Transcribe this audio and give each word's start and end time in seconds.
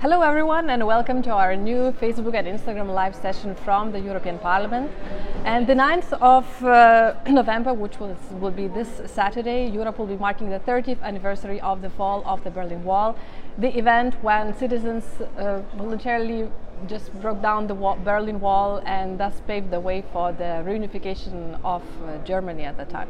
Hello, 0.00 0.22
everyone, 0.22 0.70
and 0.70 0.86
welcome 0.86 1.22
to 1.22 1.30
our 1.30 1.56
new 1.56 1.90
Facebook 1.90 2.32
and 2.38 2.46
Instagram 2.46 2.94
live 2.94 3.16
session 3.16 3.56
from 3.56 3.90
the 3.90 3.98
European 3.98 4.38
Parliament. 4.38 4.92
And 5.44 5.66
the 5.66 5.74
9th 5.74 6.12
of 6.22 6.64
uh, 6.64 7.14
November, 7.28 7.74
which 7.74 7.98
was, 7.98 8.16
will 8.38 8.52
be 8.52 8.68
this 8.68 9.00
Saturday, 9.06 9.66
Europe 9.66 9.98
will 9.98 10.06
be 10.06 10.16
marking 10.16 10.50
the 10.50 10.60
30th 10.60 11.02
anniversary 11.02 11.60
of 11.62 11.82
the 11.82 11.90
fall 11.90 12.22
of 12.26 12.44
the 12.44 12.50
Berlin 12.50 12.84
Wall, 12.84 13.16
the 13.58 13.76
event 13.76 14.14
when 14.22 14.56
citizens 14.56 15.04
uh, 15.36 15.62
voluntarily 15.76 16.48
just 16.86 17.12
broke 17.20 17.42
down 17.42 17.66
the 17.66 17.74
wall, 17.74 17.96
Berlin 18.04 18.40
Wall 18.40 18.82
and 18.84 19.18
thus 19.18 19.40
paved 19.46 19.70
the 19.70 19.80
way 19.80 20.04
for 20.12 20.32
the 20.32 20.62
reunification 20.66 21.58
of 21.64 21.82
uh, 22.02 22.18
Germany 22.24 22.64
at 22.64 22.76
the 22.76 22.84
time. 22.84 23.08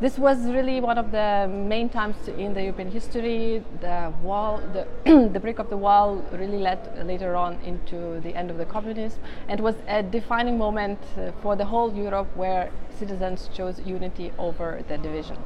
This 0.00 0.18
was 0.18 0.38
really 0.46 0.80
one 0.80 0.98
of 0.98 1.12
the 1.12 1.48
main 1.48 1.88
times 1.88 2.16
in 2.28 2.54
the 2.54 2.62
European 2.62 2.90
history. 2.90 3.62
The 3.80 4.12
wall, 4.22 4.60
the, 4.72 4.86
the 5.32 5.40
break 5.40 5.58
of 5.58 5.68
the 5.68 5.76
wall, 5.76 6.24
really 6.32 6.58
led 6.58 7.06
later 7.06 7.36
on 7.36 7.58
into 7.64 8.20
the 8.20 8.34
end 8.34 8.50
of 8.50 8.56
the 8.56 8.64
communism, 8.64 9.20
and 9.48 9.60
was 9.60 9.76
a 9.88 10.02
defining 10.02 10.56
moment 10.56 11.00
uh, 11.16 11.32
for 11.42 11.56
the 11.56 11.64
whole 11.64 11.94
Europe 11.94 12.28
where 12.34 12.70
citizens 12.98 13.48
chose 13.52 13.80
unity 13.84 14.32
over 14.38 14.82
the 14.88 14.98
division. 14.98 15.36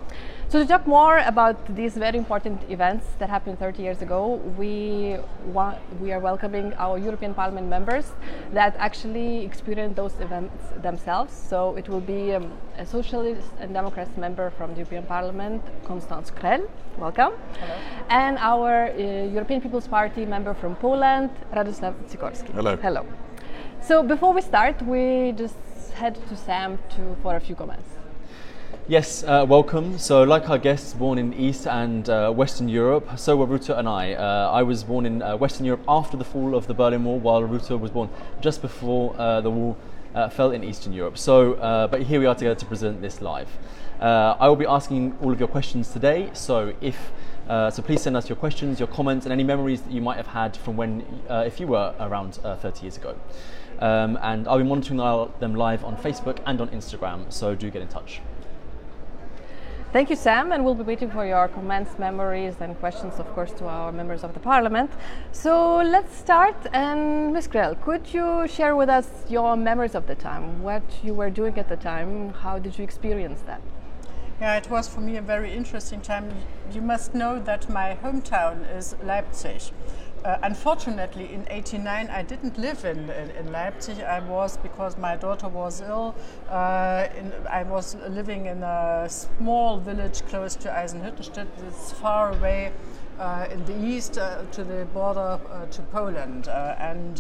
So 0.55 0.61
to 0.61 0.69
talk 0.69 0.87
more 0.87 1.19
about 1.19 1.57
these 1.75 1.95
very 1.95 2.17
important 2.17 2.63
events 2.71 3.07
that 3.19 3.29
happened 3.29 3.59
30 3.59 3.83
years 3.83 4.03
ago, 4.03 4.35
we 4.57 5.17
want, 5.47 5.79
we 6.01 6.13
are 6.13 6.21
welcoming 6.21 6.73
our 6.75 6.97
European 6.97 7.35
Parliament 7.35 7.67
members 7.67 8.13
that 8.53 8.77
actually 8.79 9.45
experienced 9.45 9.97
those 9.97 10.15
events 10.21 10.55
themselves. 10.81 11.35
So 11.35 11.75
it 11.75 11.89
will 11.89 12.01
be 12.01 12.35
um, 12.35 12.53
a 12.79 12.87
Socialist 12.87 13.49
and 13.59 13.75
democrat 13.75 14.17
member 14.17 14.51
from 14.51 14.75
the 14.75 14.77
European 14.83 15.03
Parliament, 15.07 15.61
Constanze 15.83 16.31
Krehl. 16.31 16.71
Welcome. 16.99 17.33
Hello. 17.59 17.75
And 18.09 18.39
our 18.39 18.93
uh, 18.93 19.25
European 19.25 19.61
People's 19.61 19.89
Party 19.89 20.25
member 20.25 20.55
from 20.55 20.77
Poland, 20.77 21.31
Radoslav 21.53 21.95
Sikorski. 22.09 22.53
Hello. 22.55 22.77
Hello. 22.77 23.05
So 23.83 24.05
before 24.05 24.33
we 24.33 24.41
start, 24.41 24.81
we 24.83 25.33
just 25.33 25.57
head 25.95 26.15
to 26.29 26.37
Sam 26.37 26.79
to, 26.91 27.17
for 27.25 27.35
a 27.35 27.41
few 27.41 27.57
comments. 27.57 27.94
Yes, 28.87 29.25
uh, 29.25 29.47
welcome. 29.49 29.99
So, 29.99 30.25
like 30.25 30.51
our 30.51 30.59
guests, 30.59 30.93
born 30.93 31.17
in 31.17 31.33
East 31.33 31.67
and 31.67 32.07
uh, 32.07 32.31
Western 32.31 32.69
Europe, 32.69 33.19
so 33.19 33.35
were 33.35 33.47
Ruta 33.47 33.79
and 33.79 33.89
I. 33.89 34.13
Uh, 34.13 34.51
I 34.53 34.63
was 34.63 34.85
born 34.85 35.07
in 35.07 35.23
uh, 35.23 35.39
Western 35.39 35.65
Europe 35.65 35.81
after 35.89 36.19
the 36.19 36.25
fall 36.25 36.55
of 36.55 36.67
the 36.67 36.75
Berlin 36.75 37.03
Wall, 37.03 37.19
while 37.19 37.43
Ruta 37.43 37.79
was 37.79 37.91
born 37.91 38.11
just 38.43 38.61
before 38.61 39.17
uh, 39.17 39.41
the 39.41 39.49
wall 39.49 39.79
uh, 40.15 40.29
fell 40.29 40.51
in 40.51 40.63
Eastern 40.63 40.93
Europe. 40.93 41.17
So, 41.17 41.55
but 41.91 42.03
here 42.03 42.21
we 42.21 42.27
are 42.27 42.35
together 42.35 42.61
to 42.61 42.67
present 42.67 43.01
this 43.01 43.23
live. 43.23 43.49
I 44.01 44.47
will 44.49 44.57
be 44.57 44.67
asking 44.67 45.17
all 45.23 45.33
of 45.33 45.39
your 45.39 45.49
questions 45.49 45.89
today. 45.89 46.29
So, 46.35 46.75
if 46.83 47.11
so, 47.49 47.83
please 47.83 48.03
send 48.03 48.19
us 48.19 48.29
your 48.29 48.37
questions, 48.37 48.79
your 48.79 48.89
comments, 48.89 49.25
and 49.25 49.33
any 49.33 49.45
memories 49.45 49.81
that 49.81 49.93
you 49.95 50.03
might 50.03 50.19
have 50.19 50.27
had 50.27 50.59
from 50.59 50.77
when, 50.77 51.07
if 51.31 51.59
you 51.59 51.69
were 51.69 51.95
around 52.01 52.35
30 52.35 52.83
years 52.83 52.99
ago. 52.99 53.17
Um, 53.79 54.19
and 54.21 54.47
I'll 54.47 54.59
be 54.59 54.65
monitoring 54.65 54.99
them 55.41 55.55
live 55.55 55.87
on 55.87 55.97
Facebook 55.97 56.41
and 56.45 56.61
on 56.61 56.69
Instagram. 56.69 57.33
So, 57.33 57.55
do 57.55 57.71
get 57.71 57.81
in 57.81 57.89
touch. 57.89 58.21
Thank 59.95 60.11
you, 60.11 60.17
Sam, 60.17 60.51
and 60.51 60.65
we'll 60.65 60.75
be 60.75 60.83
waiting 60.83 61.09
for 61.09 61.25
your 61.25 61.47
comments, 61.47 62.01
memories, 62.01 62.57
and 62.59 62.77
questions, 62.81 63.21
of 63.21 63.33
course, 63.33 63.53
to 63.53 63.67
our 63.67 63.93
members 63.93 64.25
of 64.25 64.35
the 64.35 64.41
Parliament. 64.41 64.91
So 65.31 65.77
let's 65.77 66.17
start. 66.17 66.57
And 66.73 67.33
Ms. 67.33 67.47
Krehl, 67.47 67.81
could 67.81 68.13
you 68.13 68.49
share 68.49 68.75
with 68.75 68.89
us 68.89 69.09
your 69.29 69.57
memories 69.57 69.95
of 69.95 70.09
the 70.09 70.17
time, 70.17 70.65
what 70.65 70.83
you 71.05 71.15
were 71.15 71.31
doing 71.31 71.57
at 71.59 71.69
the 71.69 71.77
time, 71.77 72.31
how 72.31 72.59
did 72.59 72.77
you 72.77 72.83
experience 72.83 73.43
that? 73.47 73.63
Yeah, 74.41 74.57
it 74.57 74.69
was 74.69 74.89
for 74.89 75.01
me 75.01 75.17
a 75.17 75.23
very 75.23 75.53
interesting 75.53 76.01
time. 76.01 76.29
You 76.73 76.83
must 76.83 77.15
know 77.15 77.39
that 77.39 77.69
my 77.71 77.97
hometown 78.03 78.67
is 78.77 78.97
Leipzig. 79.01 79.63
Uh, 80.25 80.39
unfortunately, 80.43 81.35
in 81.35 81.47
'89, 81.51 82.09
I 82.09 82.23
didn't 82.23 82.57
live 82.57 82.87
in, 82.87 83.11
in, 83.11 83.31
in, 83.31 83.53
Leipzig. 83.53 84.01
I 84.01 84.21
was 84.21 84.57
because 84.57 84.97
my 84.97 85.17
daughter 85.17 85.49
was 85.49 85.83
ill. 85.83 86.15
Uh, 86.49 87.09
in, 87.19 87.31
I 87.51 87.63
was 87.63 87.95
living 88.09 88.47
in 88.47 88.63
a 88.63 89.07
small 89.11 89.79
village 89.79 90.25
close 90.27 90.57
to 90.57 90.69
Eisenhüttenstadt. 90.71 91.47
It's 91.69 91.93
far 91.93 92.33
away 92.33 92.73
uh, 93.19 93.47
in 93.51 93.65
the 93.67 93.79
east 93.87 94.19
uh, 94.19 94.43
to 94.53 94.65
the 94.65 94.87
border 94.87 95.39
uh, 95.51 95.67
to 95.67 95.83
Poland, 95.83 96.49
uh, 96.49 96.75
and 96.79 97.19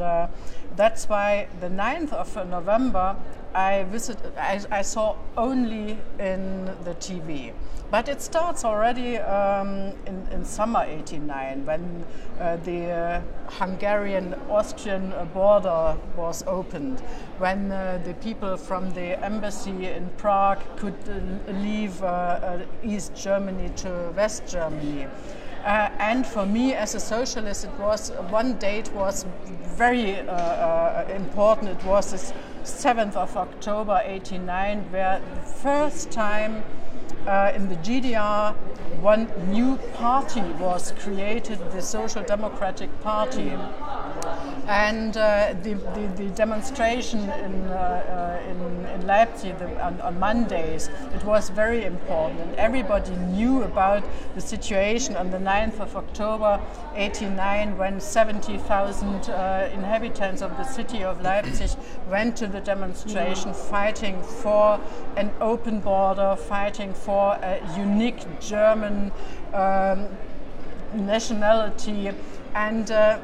that's 0.76 1.08
why 1.08 1.46
the 1.60 1.68
9th 1.68 2.12
of 2.12 2.34
November 2.48 3.16
I 3.54 3.84
visited. 3.84 4.32
I, 4.36 4.60
I 4.70 4.82
saw 4.82 5.16
only 5.36 5.98
in 6.18 6.64
the 6.84 6.94
TV. 6.98 7.52
But 7.90 8.08
it 8.08 8.20
starts 8.22 8.64
already 8.64 9.18
um, 9.18 9.92
in, 10.06 10.26
in, 10.32 10.44
summer 10.44 10.84
89 10.84 11.64
when 11.64 12.04
uh, 12.40 12.56
the 12.56 12.90
uh, 12.90 13.22
Hungarian 13.50 14.34
Austrian 14.50 15.12
border 15.32 15.96
was 16.16 16.42
opened, 16.46 17.00
when 17.38 17.70
uh, 17.70 18.00
the 18.04 18.14
people 18.14 18.56
from 18.56 18.92
the 18.94 19.22
embassy 19.24 19.86
in 19.88 20.08
Prague 20.16 20.60
could 20.76 20.96
uh, 21.08 21.52
leave 21.52 22.02
uh, 22.02 22.06
uh, 22.06 22.58
East 22.82 23.14
Germany 23.14 23.70
to 23.76 24.12
West 24.16 24.46
Germany. 24.48 25.06
and 25.64 26.26
for 26.26 26.44
me, 26.44 26.74
as 26.74 26.94
a 26.94 27.00
socialist, 27.00 27.64
it 27.64 27.78
was 27.78 28.10
one 28.28 28.54
date 28.58 28.92
was 28.92 29.24
very 29.76 30.18
important. 31.14 31.70
It 31.70 31.84
was 31.84 32.10
the 32.10 32.34
7th 32.64 33.14
of 33.16 33.36
October 33.36 34.00
89, 34.04 34.90
where 34.90 35.20
the 35.34 35.40
first 35.40 36.10
time 36.10 36.64
uh, 37.26 37.52
in 37.54 37.68
the 37.68 37.76
GDR, 37.76 38.54
one 39.00 39.28
new 39.50 39.76
party 39.94 40.42
was 40.58 40.92
created, 40.98 41.58
the 41.72 41.82
Social 41.82 42.22
Democratic 42.22 42.90
Party. 43.02 43.52
And 44.66 45.14
uh, 45.16 45.54
the, 45.62 45.74
the, 45.74 46.12
the, 46.16 46.30
demonstration 46.30 47.20
in, 47.20 47.66
uh, 47.66 48.40
uh 48.40 48.50
in, 48.50 48.86
in, 48.86 49.06
Leipzig 49.06 49.58
the, 49.58 49.84
on, 49.84 50.00
on, 50.00 50.18
Mondays, 50.18 50.88
it 51.14 51.22
was 51.24 51.50
very 51.50 51.84
important. 51.84 52.40
And 52.40 52.54
everybody 52.56 53.14
knew 53.14 53.62
about 53.62 54.02
the 54.34 54.40
situation 54.40 55.16
on 55.16 55.30
the 55.30 55.36
9th 55.38 55.80
of 55.80 55.96
October 55.96 56.60
89 56.94 57.76
when 57.76 58.00
70,000 58.00 59.06
uh, 59.28 59.68
inhabitants 59.72 60.40
of 60.40 60.56
the 60.56 60.64
city 60.64 61.04
of 61.04 61.20
Leipzig 61.20 61.70
went 62.08 62.34
to 62.36 62.46
the 62.46 62.60
demonstration 62.60 63.52
fighting 63.52 64.22
for 64.22 64.80
an 65.16 65.30
open 65.42 65.80
border, 65.80 66.36
fighting 66.36 66.94
for 66.94 67.34
a 67.42 67.60
unique 67.76 68.40
German 68.40 69.12
um, 69.52 70.08
nationality. 70.94 72.10
And 72.54 72.90
uh, 72.90 73.18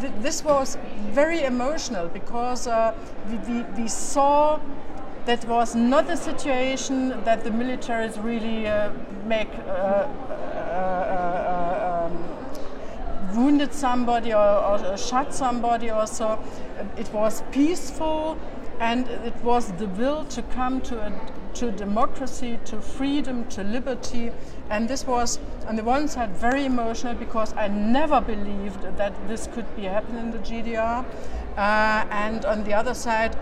th 0.00 0.12
this 0.22 0.44
was 0.44 0.78
very 1.14 1.42
emotional 1.42 2.08
because 2.08 2.66
uh, 2.66 2.92
we, 3.28 3.36
we, 3.48 3.62
we, 3.76 3.88
saw 3.88 4.60
that 5.26 5.44
was 5.46 5.74
not 5.74 6.08
a 6.10 6.16
situation 6.16 7.22
that 7.24 7.44
the 7.44 7.50
militaries 7.50 8.22
really 8.22 8.66
uh, 8.66 8.90
make 9.26 9.52
uh, 9.58 9.60
uh, 9.60 10.06
uh, 10.76 12.06
um, 12.06 13.36
wounded 13.36 13.72
somebody 13.72 14.32
or, 14.32 14.50
or, 14.68 14.96
shot 14.96 15.34
somebody 15.34 15.90
or 15.90 16.06
so. 16.06 16.38
It 16.96 17.12
was 17.12 17.42
peaceful 17.50 18.38
and 18.80 19.08
it 19.08 19.36
was 19.44 19.72
the 19.72 19.86
will 19.88 20.24
to 20.26 20.42
come 20.42 20.80
to 20.82 20.98
a 21.06 21.12
to 21.54 21.70
democracy, 21.72 22.58
to 22.66 22.80
freedom, 22.80 23.46
to 23.48 23.62
liberty. 23.62 24.32
And 24.68 24.88
this 24.88 25.06
was, 25.06 25.38
on 25.66 25.76
the 25.76 25.84
one 25.84 26.08
side, 26.08 26.30
very 26.36 26.64
emotional 26.64 27.14
because 27.14 27.52
I 27.54 27.68
never 27.68 28.20
believed 28.20 28.82
that 28.96 29.12
this 29.28 29.48
could 29.48 29.74
be 29.76 29.82
happening 29.84 30.26
in 30.26 30.30
the 30.30 30.38
GDR. 30.38 31.04
Uh, 31.56 32.06
and 32.10 32.44
on 32.44 32.64
the 32.64 32.74
other 32.74 32.94
side, 32.94 33.36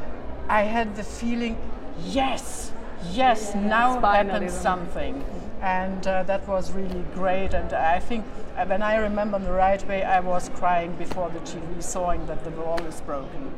I 0.49 0.63
had 0.63 0.97
the 0.97 1.05
feeling, 1.05 1.57
yes, 2.05 2.73
yes, 3.13 3.55
now 3.55 4.01
happens 4.01 4.53
something. 4.53 5.25
And 5.61 6.07
uh, 6.07 6.23
that 6.25 6.47
was 6.47 6.73
really 6.73 7.05
great. 7.15 7.53
And 7.53 7.73
I 7.73 7.99
think 7.99 8.25
uh, 8.57 8.65
when 8.67 8.83
I 8.83 8.97
remember 8.97 9.39
the 9.39 9.53
right 9.53 9.87
way, 9.89 10.03
I 10.03 10.21
was 10.21 10.49
crying 10.51 10.95
before 10.97 11.31
the 11.31 11.41
TV, 11.41 11.83
seeing 11.83 12.27
that 12.27 12.45
the 12.45 12.51
wall 12.51 12.81
is 12.87 13.01
broken. 13.01 13.53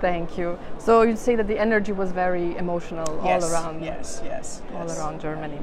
Thank 0.00 0.38
you. 0.38 0.58
So 0.78 1.02
you'd 1.02 1.18
say 1.18 1.36
that 1.36 1.46
the 1.46 1.58
energy 1.58 1.92
was 1.92 2.10
very 2.12 2.56
emotional 2.56 3.20
yes, 3.24 3.44
all 3.44 3.52
around. 3.52 3.84
Yes, 3.84 4.22
yes, 4.24 4.62
all 4.74 4.86
yes. 4.86 4.98
around 4.98 5.20
Germany. 5.20 5.58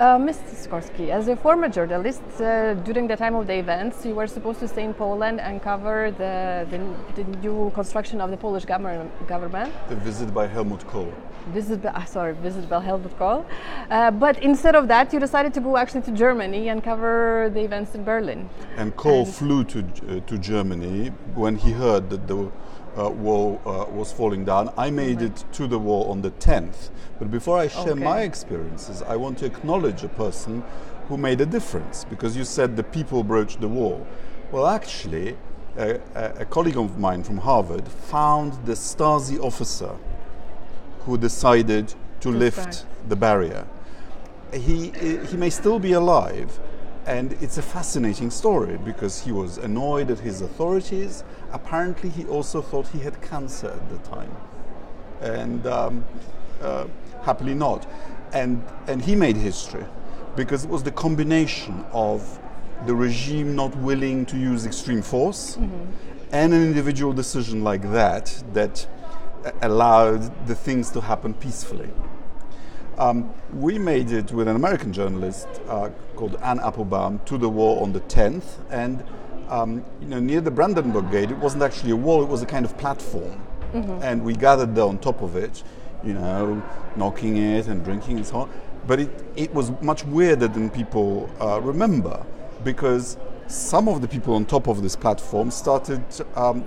Uh, 0.00 0.16
Mr. 0.16 0.54
Sikorski, 0.54 1.10
as 1.10 1.28
a 1.28 1.36
former 1.36 1.68
journalist, 1.68 2.22
uh, 2.40 2.72
during 2.72 3.06
the 3.06 3.16
time 3.16 3.34
of 3.34 3.46
the 3.46 3.52
events, 3.52 4.06
you 4.06 4.14
were 4.14 4.26
supposed 4.26 4.58
to 4.58 4.66
stay 4.66 4.84
in 4.84 4.94
Poland 4.94 5.38
and 5.42 5.62
cover 5.62 6.10
the, 6.12 6.66
the, 6.70 6.78
the 7.22 7.24
new 7.40 7.70
construction 7.74 8.18
of 8.18 8.30
the 8.30 8.36
Polish 8.38 8.64
government. 8.64 9.72
The 9.90 9.96
visit 9.96 10.32
by 10.32 10.46
Helmut 10.46 10.86
Kohl. 10.86 11.12
Visit, 11.48 11.84
uh, 11.84 12.02
sorry, 12.06 12.32
visit 12.32 12.66
by 12.66 12.80
Helmut 12.80 13.14
Kohl. 13.18 13.44
Uh, 13.90 14.10
but 14.10 14.42
instead 14.42 14.74
of 14.74 14.88
that, 14.88 15.12
you 15.12 15.20
decided 15.20 15.52
to 15.52 15.60
go 15.60 15.76
actually 15.76 16.02
to 16.02 16.12
Germany 16.12 16.70
and 16.70 16.82
cover 16.82 17.50
the 17.52 17.60
events 17.60 17.94
in 17.94 18.02
Berlin. 18.02 18.48
And 18.78 18.96
Kohl 18.96 19.24
and 19.24 19.34
flew 19.34 19.64
to 19.64 19.80
uh, 19.80 20.20
to 20.20 20.38
Germany 20.38 21.08
when 21.34 21.56
he 21.56 21.72
heard 21.72 22.08
that 22.08 22.26
the 22.26 22.50
uh, 22.98 23.08
wall 23.10 23.60
uh, 23.64 23.86
was 23.90 24.12
falling 24.12 24.44
down. 24.44 24.72
I 24.76 24.90
made 24.90 25.22
it 25.22 25.44
to 25.52 25.66
the 25.66 25.78
wall 25.78 26.10
on 26.10 26.22
the 26.22 26.30
10th. 26.32 26.90
But 27.18 27.30
before 27.30 27.58
I 27.58 27.68
share 27.68 27.92
okay. 27.92 28.02
my 28.02 28.20
experiences, 28.22 29.02
I 29.02 29.16
want 29.16 29.38
to 29.38 29.46
acknowledge 29.46 30.02
a 30.02 30.08
person 30.08 30.64
who 31.08 31.16
made 31.16 31.40
a 31.40 31.46
difference 31.46 32.04
because 32.04 32.36
you 32.36 32.44
said 32.44 32.76
the 32.76 32.84
people 32.84 33.22
broached 33.22 33.60
the 33.60 33.68
wall. 33.68 34.06
Well, 34.52 34.66
actually, 34.66 35.36
a, 35.76 36.00
a, 36.14 36.44
colleague 36.44 36.76
of 36.76 36.98
mine 36.98 37.22
from 37.22 37.38
Harvard 37.38 37.86
found 37.86 38.52
the 38.66 38.72
Stasi 38.72 39.38
officer 39.40 39.96
who 41.00 41.16
decided 41.16 41.94
to 42.20 42.30
lift 42.30 42.86
the 43.08 43.16
barrier. 43.16 43.66
He, 44.52 44.90
he 44.90 45.36
may 45.36 45.50
still 45.50 45.78
be 45.78 45.92
alive, 45.92 46.58
and 47.06 47.32
it's 47.40 47.58
a 47.58 47.62
fascinating 47.62 48.30
story 48.30 48.78
because 48.84 49.20
he 49.20 49.32
was 49.32 49.58
annoyed 49.58 50.10
at 50.10 50.18
his 50.18 50.42
authorities. 50.42 51.24
Apparently, 51.52 52.10
he 52.10 52.24
also 52.26 52.62
thought 52.62 52.86
he 52.88 53.00
had 53.00 53.20
cancer 53.22 53.68
at 53.68 53.88
the 53.90 53.98
time, 54.08 54.34
and 55.20 55.66
um, 55.66 56.04
uh, 56.60 56.86
happily 57.22 57.54
not. 57.54 57.86
And, 58.32 58.64
and 58.86 59.02
he 59.02 59.16
made 59.16 59.36
history 59.36 59.84
because 60.36 60.64
it 60.64 60.70
was 60.70 60.82
the 60.82 60.92
combination 60.92 61.84
of 61.92 62.38
the 62.86 62.94
regime 62.94 63.54
not 63.54 63.76
willing 63.76 64.24
to 64.26 64.38
use 64.38 64.64
extreme 64.64 65.02
force 65.02 65.56
mm-hmm. 65.56 65.90
and 66.32 66.54
an 66.54 66.62
individual 66.62 67.12
decision 67.12 67.62
like 67.62 67.82
that 67.92 68.42
that 68.52 68.86
allowed 69.62 70.46
the 70.46 70.54
things 70.54 70.90
to 70.90 71.00
happen 71.00 71.34
peacefully. 71.34 71.90
Um, 72.98 73.32
we 73.54 73.78
made 73.78 74.10
it 74.10 74.30
with 74.30 74.46
an 74.46 74.56
American 74.56 74.92
journalist 74.92 75.48
uh, 75.68 75.88
called 76.16 76.36
Anne 76.42 76.60
Applebaum 76.60 77.20
to 77.24 77.38
the 77.38 77.48
wall 77.48 77.80
on 77.80 77.92
the 77.92 78.00
10th, 78.00 78.58
and 78.70 79.02
um, 79.50 79.84
you 80.00 80.08
know, 80.08 80.20
near 80.20 80.40
the 80.40 80.50
Brandenburg 80.50 81.10
Gate, 81.10 81.30
it 81.30 81.38
wasn't 81.38 81.62
actually 81.62 81.90
a 81.90 81.96
wall; 81.96 82.22
it 82.22 82.28
was 82.28 82.42
a 82.42 82.46
kind 82.46 82.64
of 82.64 82.76
platform, 82.78 83.40
mm-hmm. 83.72 84.02
and 84.02 84.24
we 84.24 84.34
gathered 84.34 84.74
there 84.74 84.84
on 84.84 84.98
top 84.98 85.22
of 85.22 85.36
it, 85.36 85.62
you 86.04 86.14
know, 86.14 86.62
knocking 86.96 87.36
it 87.36 87.66
and 87.66 87.84
drinking 87.84 88.16
and 88.18 88.26
so 88.26 88.36
on. 88.36 88.50
But 88.86 89.00
it, 89.00 89.10
it 89.36 89.52
was 89.52 89.70
much 89.82 90.04
weirder 90.04 90.48
than 90.48 90.70
people 90.70 91.28
uh, 91.40 91.60
remember, 91.60 92.24
because 92.64 93.18
some 93.46 93.88
of 93.88 94.00
the 94.00 94.08
people 94.08 94.34
on 94.34 94.46
top 94.46 94.68
of 94.68 94.82
this 94.82 94.96
platform 94.96 95.50
started, 95.50 96.02
um, 96.36 96.64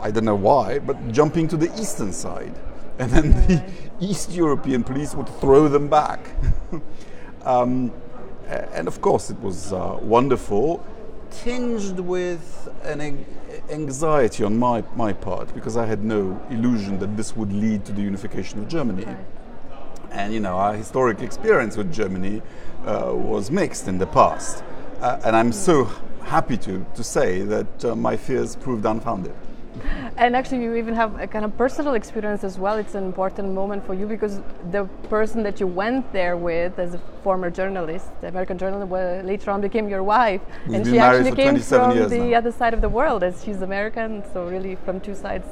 I 0.00 0.10
don't 0.10 0.24
know 0.24 0.34
why, 0.34 0.78
but 0.78 1.12
jumping 1.12 1.48
to 1.48 1.56
the 1.56 1.72
eastern 1.80 2.12
side 2.12 2.54
and 2.98 3.10
then 3.10 3.30
the 3.48 3.64
East 4.00 4.30
European 4.30 4.84
police 4.84 5.14
would 5.14 5.28
throw 5.40 5.66
them 5.68 5.88
back. 5.88 6.30
um, 7.42 7.90
and 8.46 8.86
of 8.86 9.00
course, 9.00 9.30
it 9.30 9.40
was 9.40 9.72
uh, 9.72 9.98
wonderful, 10.00 10.84
tinged 11.42 12.00
with 12.00 12.68
an 12.82 13.24
anxiety 13.70 14.44
on 14.44 14.58
my, 14.58 14.82
my 14.96 15.12
part 15.12 15.54
because 15.54 15.76
I 15.76 15.86
had 15.86 16.04
no 16.04 16.40
illusion 16.50 16.98
that 16.98 17.16
this 17.16 17.36
would 17.36 17.52
lead 17.52 17.84
to 17.86 17.92
the 17.92 18.02
unification 18.02 18.60
of 18.60 18.68
Germany. 18.68 19.04
Right. 19.04 19.16
And 20.10 20.32
you 20.32 20.40
know, 20.40 20.56
our 20.56 20.74
historic 20.74 21.20
experience 21.20 21.76
with 21.76 21.92
Germany 21.92 22.42
uh, 22.86 23.12
was 23.14 23.50
mixed 23.50 23.88
in 23.88 23.98
the 23.98 24.06
past. 24.06 24.62
Uh, 25.00 25.20
and 25.24 25.34
I'm 25.34 25.52
so 25.52 25.90
happy 26.22 26.56
to, 26.58 26.86
to 26.94 27.04
say 27.04 27.42
that 27.42 27.84
uh, 27.84 27.96
my 27.96 28.16
fears 28.16 28.56
proved 28.56 28.84
unfounded 28.86 29.34
and 30.16 30.36
actually 30.36 30.62
you 30.62 30.74
even 30.74 30.94
have 30.94 31.18
a 31.20 31.26
kind 31.26 31.44
of 31.44 31.56
personal 31.56 31.94
experience 31.94 32.44
as 32.44 32.58
well. 32.58 32.76
It's 32.76 32.94
an 32.94 33.04
important 33.04 33.52
moment 33.52 33.84
for 33.86 33.94
you 33.94 34.06
because 34.06 34.40
the 34.70 34.84
person 35.08 35.42
that 35.42 35.60
you 35.60 35.66
went 35.66 36.12
there 36.12 36.36
with 36.36 36.78
as 36.78 36.94
a 36.94 36.98
former 37.22 37.50
journalist 37.50 38.06
the 38.20 38.28
american 38.28 38.58
journalist 38.58 38.88
well, 38.88 39.22
later 39.22 39.50
on 39.50 39.60
became 39.60 39.88
your 39.88 40.02
wife. 40.02 40.42
We've 40.66 40.76
and 40.76 40.86
she 40.86 40.98
actually 40.98 41.34
came 41.34 41.58
from 41.58 42.08
the 42.08 42.18
now. 42.18 42.38
other 42.38 42.52
side 42.52 42.74
of 42.74 42.80
the 42.80 42.88
world 42.88 43.22
as 43.22 43.42
she's 43.44 43.62
american 43.62 44.22
so 44.32 44.46
really 44.46 44.74
from 44.84 45.00
two 45.00 45.14
sides 45.14 45.48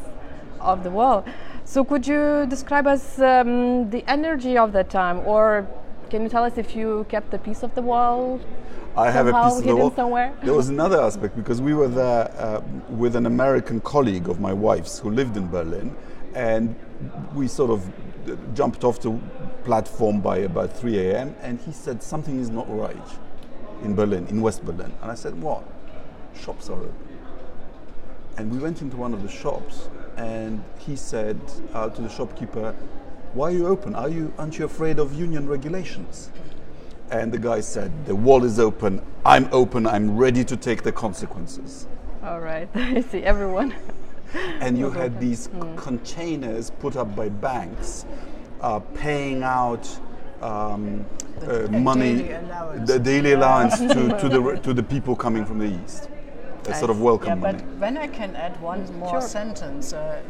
of 0.60 0.84
the 0.84 0.90
wall 0.90 1.24
so 1.64 1.84
could 1.84 2.06
you 2.06 2.46
describe 2.48 2.86
us 2.86 3.18
um, 3.18 3.90
the 3.90 4.04
energy 4.06 4.56
of 4.56 4.72
that 4.72 4.90
time 4.90 5.18
or 5.26 5.66
can 6.12 6.22
you 6.22 6.28
tell 6.28 6.44
us 6.44 6.58
if 6.58 6.76
you 6.76 7.06
kept 7.08 7.30
the 7.30 7.38
piece 7.38 7.62
of 7.62 7.74
the 7.74 7.80
wall 7.82 8.38
I 8.94 9.10
have 9.10 9.26
a 9.26 9.32
piece 9.32 9.58
of 9.58 9.64
the 9.64 9.74
wall. 9.74 9.90
Somewhere? 9.96 10.34
There 10.42 10.52
was 10.52 10.68
another 10.68 11.00
aspect 11.00 11.34
because 11.34 11.62
we 11.62 11.72
were 11.72 11.88
there 11.88 12.30
uh, 12.36 12.60
with 12.90 13.16
an 13.16 13.24
American 13.24 13.80
colleague 13.80 14.28
of 14.28 14.38
my 14.38 14.52
wife's 14.52 14.98
who 14.98 15.08
lived 15.10 15.38
in 15.38 15.48
Berlin, 15.48 15.96
and 16.34 16.76
we 17.34 17.48
sort 17.48 17.70
of 17.70 17.90
jumped 18.54 18.84
off 18.84 19.00
the 19.00 19.18
platform 19.64 20.20
by 20.20 20.38
about 20.38 20.76
3 20.76 20.98
a.m. 20.98 21.34
and 21.40 21.60
he 21.60 21.72
said 21.72 22.02
something 22.02 22.38
is 22.38 22.50
not 22.50 22.66
right 22.68 23.08
in 23.82 23.94
Berlin, 23.94 24.26
in 24.28 24.40
West 24.42 24.64
Berlin. 24.64 24.92
And 25.00 25.10
I 25.10 25.14
said, 25.14 25.40
what? 25.40 25.64
Shops 26.38 26.68
are 26.68 26.78
open. 26.78 26.94
And 28.36 28.52
we 28.52 28.58
went 28.58 28.82
into 28.82 28.96
one 28.96 29.14
of 29.14 29.22
the 29.22 29.28
shops 29.28 29.88
and 30.16 30.62
he 30.78 30.96
said 30.96 31.40
uh, 31.72 31.88
to 31.88 32.02
the 32.02 32.08
shopkeeper, 32.08 32.74
why 33.34 33.48
are 33.48 33.50
you 33.50 33.66
open? 33.66 33.94
Are 33.94 34.08
you, 34.08 34.32
aren't 34.38 34.58
you 34.58 34.64
afraid 34.64 34.98
of 34.98 35.14
union 35.14 35.48
regulations? 35.48 36.30
And 37.10 37.32
the 37.32 37.38
guy 37.38 37.60
said, 37.60 37.90
The 38.06 38.14
wall 38.14 38.44
is 38.44 38.58
open. 38.58 39.02
I'm 39.24 39.48
open. 39.52 39.86
I'm 39.86 40.16
ready 40.16 40.44
to 40.44 40.56
take 40.56 40.82
the 40.82 40.92
consequences. 40.92 41.86
All 42.22 42.40
right. 42.40 42.68
I 42.74 43.00
see 43.00 43.22
everyone. 43.22 43.74
and 44.60 44.78
you 44.78 44.90
had 45.00 45.20
these 45.20 45.48
mm. 45.48 45.76
containers 45.76 46.70
put 46.70 46.96
up 46.96 47.14
by 47.14 47.28
banks 47.28 48.06
uh, 48.60 48.78
paying 48.94 49.42
out 49.42 49.88
um, 50.40 51.04
uh, 51.42 51.68
money, 51.68 52.22
daily 52.22 52.84
the 52.86 52.98
daily 52.98 53.32
allowance 53.32 53.78
to, 53.78 54.18
to, 54.18 54.28
the, 54.28 54.60
to 54.62 54.74
the 54.74 54.82
people 54.82 55.16
coming 55.16 55.44
from 55.44 55.58
the 55.58 55.82
east. 55.84 56.08
A 56.66 56.74
sort 56.78 56.90
of 56.90 57.00
welcome 57.00 57.28
yeah, 57.28 57.34
money. 57.34 57.58
But 57.58 57.78
when 57.78 57.96
I 57.96 58.06
can 58.06 58.36
add 58.36 58.60
one 58.60 58.84
more 58.98 59.20
sure. 59.20 59.20
sentence, 59.20 59.92
uh, 59.92 60.22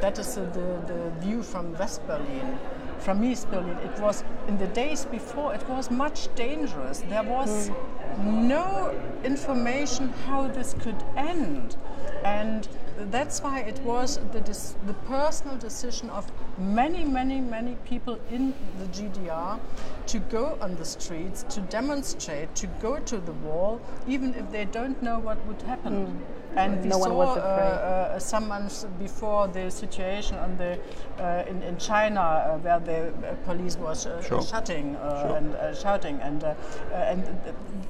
that 0.00 0.18
is 0.18 0.34
the, 0.34 0.42
the 0.86 1.12
view 1.20 1.42
from 1.42 1.72
West 1.78 2.06
Berlin 2.06 2.58
from 3.04 3.22
East 3.22 3.50
Berlin. 3.50 3.76
It 3.78 4.00
was 4.00 4.24
in 4.48 4.56
the 4.56 4.66
days 4.68 5.04
before. 5.04 5.54
It 5.54 5.68
was 5.68 5.90
much 5.90 6.34
dangerous. 6.34 7.00
There 7.08 7.22
was 7.22 7.68
mm. 7.68 8.24
no 8.24 8.98
information 9.24 10.08
how 10.26 10.48
this 10.48 10.74
could 10.80 11.02
end, 11.16 11.76
and 12.24 12.66
that's 13.10 13.42
why 13.42 13.60
it 13.60 13.78
was 13.80 14.18
the, 14.32 14.40
the 14.86 14.94
personal 15.06 15.58
decision 15.58 16.08
of 16.10 16.30
many, 16.58 17.04
many, 17.04 17.40
many 17.40 17.76
people 17.84 18.18
in 18.30 18.54
the 18.78 18.86
GDR 18.86 19.60
to 20.06 20.18
go 20.18 20.56
on 20.60 20.76
the 20.76 20.84
streets, 20.84 21.44
to 21.50 21.60
demonstrate, 21.62 22.54
to 22.54 22.66
go 22.80 22.98
to 23.00 23.18
the 23.18 23.32
wall, 23.32 23.80
even 24.06 24.34
if 24.34 24.50
they 24.50 24.64
don't 24.64 25.02
know 25.02 25.18
what 25.18 25.44
would 25.46 25.60
happen. 25.62 26.06
Mm. 26.06 26.43
And 26.56 26.82
we 26.82 26.88
no 26.88 27.02
saw 27.02 27.20
uh, 27.22 27.36
uh, 27.36 28.18
some 28.18 28.48
months 28.48 28.86
before 28.98 29.48
the 29.48 29.70
situation 29.70 30.38
on 30.38 30.56
the 30.56 30.78
uh, 31.18 31.44
in, 31.48 31.62
in 31.62 31.76
China 31.78 32.20
uh, 32.20 32.58
where 32.58 32.80
the 32.80 33.12
police 33.44 33.76
was 33.76 34.06
uh, 34.06 34.22
sure. 34.22 34.42
shutting 34.42 34.94
sure. 34.94 35.36
and 35.36 35.76
shouting, 35.76 36.20
and 36.20 36.44
and 36.92 37.24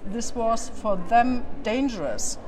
this 0.07 0.35
was 0.35 0.71
for 0.71 0.97
them 1.09 1.45
dangerous 1.63 2.39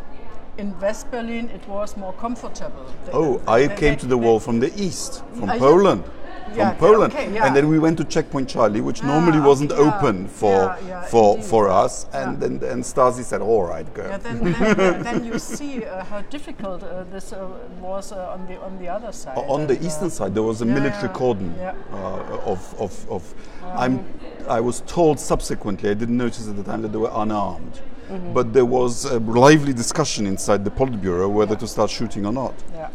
in 0.58 0.78
West 0.80 1.10
Berlin 1.10 1.50
it 1.50 1.68
was 1.68 1.96
more 1.96 2.14
comfortable. 2.14 2.86
oh, 3.12 3.42
I 3.46 3.68
came 3.68 3.96
to 3.98 4.06
the 4.06 4.16
wall 4.16 4.40
from 4.40 4.60
the 4.60 4.72
east, 4.80 5.22
from 5.34 5.48
Poland 5.58 6.04
from 6.48 6.58
yeah, 6.58 6.72
Poland. 6.74 7.12
Okay, 7.12 7.32
yeah. 7.32 7.46
And 7.46 7.56
then 7.56 7.68
we 7.68 7.78
went 7.78 7.98
to 7.98 8.04
Checkpoint 8.04 8.48
Charlie, 8.48 8.80
which 8.80 9.02
ah, 9.02 9.06
normally 9.06 9.40
wasn't 9.40 9.70
yeah, 9.70 9.78
open 9.86 10.28
for 10.28 10.76
for 11.10 11.36
indeed. 11.36 11.48
for 11.50 11.68
us. 11.68 12.06
And 12.12 12.40
then 12.40 12.52
and 12.72 12.82
Stasi 12.82 13.24
said, 13.24 13.40
"All 13.40 13.64
right, 13.64 13.86
go." 13.94 14.04
Yeah, 14.04 14.18
then, 14.18 14.52
then, 14.52 15.02
then 15.08 15.24
you 15.24 15.38
see 15.38 15.84
uh, 15.84 16.04
how 16.04 16.22
difficult 16.22 16.82
uh, 16.82 17.04
this 17.04 17.32
uh, 17.32 17.48
was 17.80 18.12
uh, 18.12 18.34
on 18.34 18.46
the 18.46 18.60
on 18.60 18.78
the 18.78 18.88
other 18.88 19.12
side. 19.12 19.36
On 19.36 19.66
the 19.66 19.78
uh, 19.78 19.86
eastern 19.86 20.10
side, 20.10 20.34
there 20.34 20.42
was 20.42 20.60
a 20.62 20.66
military 20.66 21.12
cordon 21.12 21.54
uh, 21.58 22.52
of 22.52 22.74
of, 22.78 23.10
of 23.10 23.34
um, 23.62 23.78
I'm 23.78 24.04
I 24.48 24.60
was 24.60 24.82
told 24.86 25.18
subsequently. 25.18 25.90
I 25.90 25.94
didn't 25.94 26.16
notice 26.16 26.48
at 26.48 26.56
the 26.56 26.62
time 26.62 26.82
that 26.82 26.92
they 26.92 26.98
were 26.98 27.12
unarmed. 27.14 27.80
Mm 28.08 28.16
-hmm. 28.16 28.34
But 28.34 28.52
there 28.52 28.66
was 28.66 29.04
a 29.04 29.18
lively 29.18 29.72
discussion 29.72 30.26
inside 30.26 30.58
the 30.64 30.70
Politburo 30.70 31.28
whether 31.28 31.56
to 31.56 31.66
start 31.66 31.90
shooting 31.90 32.26
or 32.26 32.32
not. 32.32 32.54
Yeah, 32.74 32.88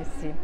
I 0.00 0.04
see. 0.20 0.34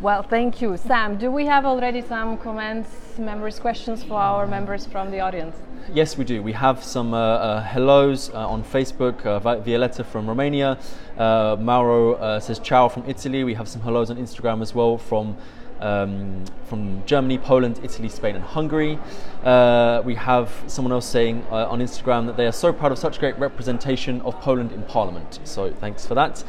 Well, 0.00 0.22
thank 0.22 0.62
you. 0.62 0.78
Sam, 0.78 1.18
do 1.18 1.30
we 1.30 1.44
have 1.44 1.66
already 1.66 2.00
some 2.00 2.38
comments, 2.38 3.18
members' 3.18 3.58
questions 3.58 4.02
for 4.02 4.14
our 4.14 4.46
members 4.46 4.86
from 4.86 5.10
the 5.10 5.20
audience? 5.20 5.54
Yes, 5.92 6.16
we 6.16 6.24
do. 6.24 6.42
We 6.42 6.52
have 6.52 6.82
some 6.82 7.12
uh, 7.12 7.18
uh, 7.18 7.62
hellos 7.62 8.30
uh, 8.30 8.48
on 8.48 8.64
Facebook. 8.64 9.26
Uh, 9.26 9.38
Violetta 9.40 10.02
from 10.02 10.26
Romania. 10.26 10.78
Uh, 11.18 11.58
Mauro 11.60 12.14
uh, 12.14 12.40
says 12.40 12.58
ciao 12.60 12.88
from 12.88 13.04
Italy. 13.10 13.44
We 13.44 13.52
have 13.52 13.68
some 13.68 13.82
hellos 13.82 14.10
on 14.10 14.16
Instagram 14.16 14.62
as 14.62 14.74
well 14.74 14.96
from 14.96 15.36
um, 15.80 16.46
from 16.64 17.04
Germany, 17.04 17.36
Poland, 17.36 17.80
Italy, 17.82 18.08
Spain, 18.08 18.36
and 18.36 18.44
Hungary. 18.44 18.98
Uh, 19.44 20.00
we 20.02 20.14
have 20.14 20.50
someone 20.66 20.92
else 20.92 21.06
saying 21.06 21.44
uh, 21.50 21.68
on 21.68 21.80
Instagram 21.80 22.24
that 22.26 22.38
they 22.38 22.46
are 22.46 22.52
so 22.52 22.72
proud 22.72 22.92
of 22.92 22.98
such 22.98 23.18
great 23.18 23.38
representation 23.38 24.22
of 24.22 24.34
Poland 24.40 24.72
in 24.72 24.82
Parliament. 24.84 25.40
So 25.44 25.70
thanks 25.70 26.06
for 26.06 26.14
that. 26.14 26.42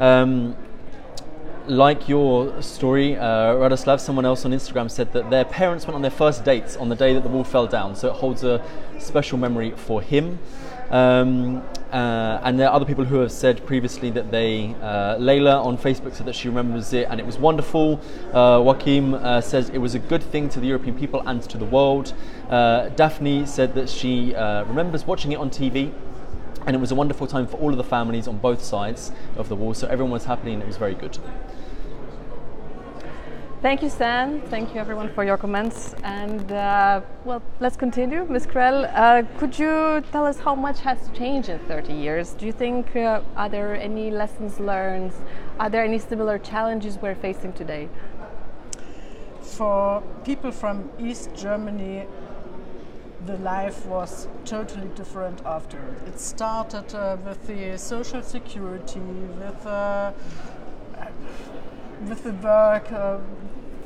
Um, 0.00 0.56
like 1.68 2.08
your 2.08 2.60
story, 2.62 3.16
uh, 3.16 3.54
Radoslav, 3.54 4.00
someone 4.00 4.24
else 4.24 4.44
on 4.44 4.52
Instagram 4.52 4.90
said 4.90 5.12
that 5.12 5.30
their 5.30 5.44
parents 5.44 5.86
went 5.86 5.94
on 5.94 6.02
their 6.02 6.10
first 6.10 6.44
dates 6.44 6.76
on 6.76 6.88
the 6.88 6.96
day 6.96 7.14
that 7.14 7.22
the 7.22 7.28
wall 7.28 7.44
fell 7.44 7.66
down, 7.66 7.94
so 7.94 8.08
it 8.08 8.14
holds 8.14 8.42
a 8.44 8.62
special 8.98 9.38
memory 9.38 9.72
for 9.72 10.00
him. 10.00 10.38
Um, 10.90 11.62
uh, 11.92 12.40
and 12.42 12.58
there 12.58 12.68
are 12.68 12.74
other 12.74 12.86
people 12.86 13.04
who 13.04 13.16
have 13.16 13.30
said 13.30 13.64
previously 13.66 14.10
that 14.10 14.30
they, 14.30 14.74
uh, 14.80 15.16
Layla 15.18 15.64
on 15.64 15.76
Facebook 15.76 16.14
said 16.14 16.26
that 16.26 16.34
she 16.34 16.48
remembers 16.48 16.92
it 16.92 17.06
and 17.10 17.20
it 17.20 17.26
was 17.26 17.36
wonderful. 17.36 18.00
Uh, 18.32 18.62
Joachim 18.64 19.14
uh, 19.14 19.40
says 19.42 19.68
it 19.68 19.78
was 19.78 19.94
a 19.94 19.98
good 19.98 20.22
thing 20.22 20.48
to 20.50 20.60
the 20.60 20.66
European 20.66 20.98
people 20.98 21.22
and 21.26 21.42
to 21.42 21.58
the 21.58 21.64
world. 21.66 22.14
Uh, 22.48 22.88
Daphne 22.90 23.44
said 23.44 23.74
that 23.74 23.88
she 23.88 24.34
uh, 24.34 24.64
remembers 24.64 25.06
watching 25.06 25.32
it 25.32 25.38
on 25.38 25.50
TV 25.50 25.92
and 26.68 26.76
it 26.76 26.80
was 26.80 26.90
a 26.90 26.94
wonderful 26.94 27.26
time 27.26 27.46
for 27.46 27.56
all 27.56 27.70
of 27.70 27.78
the 27.78 27.84
families 27.84 28.28
on 28.28 28.36
both 28.36 28.62
sides 28.62 29.10
of 29.36 29.48
the 29.48 29.56
wall. 29.56 29.72
So 29.72 29.86
everyone 29.88 30.12
was 30.12 30.26
happy, 30.26 30.52
and 30.52 30.62
it 30.62 30.66
was 30.66 30.76
very 30.76 30.94
good. 30.94 31.18
Thank 33.60 33.82
you, 33.82 33.90
Stan. 33.90 34.40
Thank 34.42 34.72
you, 34.72 34.80
everyone, 34.80 35.12
for 35.12 35.24
your 35.24 35.36
comments. 35.36 35.92
And 36.04 36.52
uh, 36.52 37.00
well, 37.24 37.42
let's 37.58 37.76
continue. 37.76 38.24
Ms. 38.24 38.46
Krehl, 38.46 38.88
uh, 38.94 39.24
could 39.36 39.58
you 39.58 40.00
tell 40.12 40.24
us 40.26 40.38
how 40.38 40.54
much 40.54 40.78
has 40.82 41.10
changed 41.12 41.48
in 41.48 41.58
30 41.66 41.92
years? 41.92 42.34
Do 42.34 42.46
you 42.46 42.52
think 42.52 42.94
uh, 42.94 43.20
are 43.34 43.48
there 43.48 43.74
any 43.74 44.12
lessons 44.12 44.60
learned? 44.60 45.10
Are 45.58 45.68
there 45.68 45.82
any 45.82 45.98
similar 45.98 46.38
challenges 46.38 46.98
we're 46.98 47.16
facing 47.16 47.52
today? 47.52 47.88
For 49.42 50.04
people 50.24 50.52
from 50.52 50.88
East 51.00 51.30
Germany, 51.34 52.06
the 53.26 53.38
life 53.38 53.84
was 53.86 54.28
totally 54.44 54.86
different 54.94 55.42
after. 55.44 55.80
It 56.06 56.20
started 56.20 56.94
uh, 56.94 57.16
with 57.24 57.44
the 57.48 57.76
social 57.76 58.22
security, 58.22 59.00
with 59.00 59.66
uh, 59.66 60.12
with 62.06 62.24
the 62.24 62.32
work, 62.32 62.90
uh, 62.92 63.18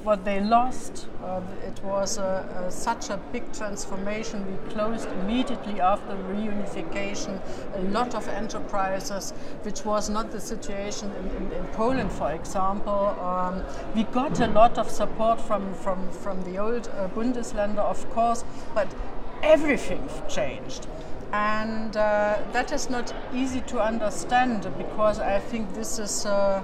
what 0.03 0.25
they 0.25 0.41
lost. 0.41 1.07
Uh, 1.23 1.41
it 1.65 1.83
was 1.85 2.19
a, 2.19 2.67
a, 2.67 2.71
such 2.71 3.11
a 3.11 3.17
big 3.33 3.53
transformation. 3.53 4.45
We 4.51 4.71
closed 4.71 5.09
immediately 5.09 5.81
after 5.81 6.15
reunification 6.15 7.41
a 7.75 7.83
lot 7.91 8.15
of 8.15 8.27
enterprises, 8.29 9.33
which 9.63 9.85
was 9.85 10.11
not 10.11 10.33
the 10.33 10.41
situation 10.41 11.13
in, 11.13 11.37
in, 11.37 11.53
in 11.53 11.65
Poland, 11.69 12.11
for 12.13 12.33
example. 12.33 13.17
Um, 13.21 13.63
we 13.95 14.05
got 14.05 14.41
a 14.41 14.49
lot 14.49 14.79
of 14.79 14.91
support 14.91 15.41
from, 15.41 15.73
from, 15.75 16.11
from 16.11 16.43
the 16.43 16.59
old 16.59 16.89
uh, 16.89 17.09
Bundesländer, 17.09 17.79
of 17.79 18.09
course, 18.11 18.45
but 18.75 18.89
everything 19.43 20.09
changed. 20.29 20.87
And 21.33 21.97
uh, 21.97 22.39
that 22.53 22.73
is 22.73 22.91
not 22.91 23.15
easy 23.33 23.63
to 23.63 23.81
understand 23.81 24.69
because 24.77 25.19
I 25.19 25.39
think 25.39 25.73
this 25.75 25.99
is 25.99 26.27
uh, 26.27 26.63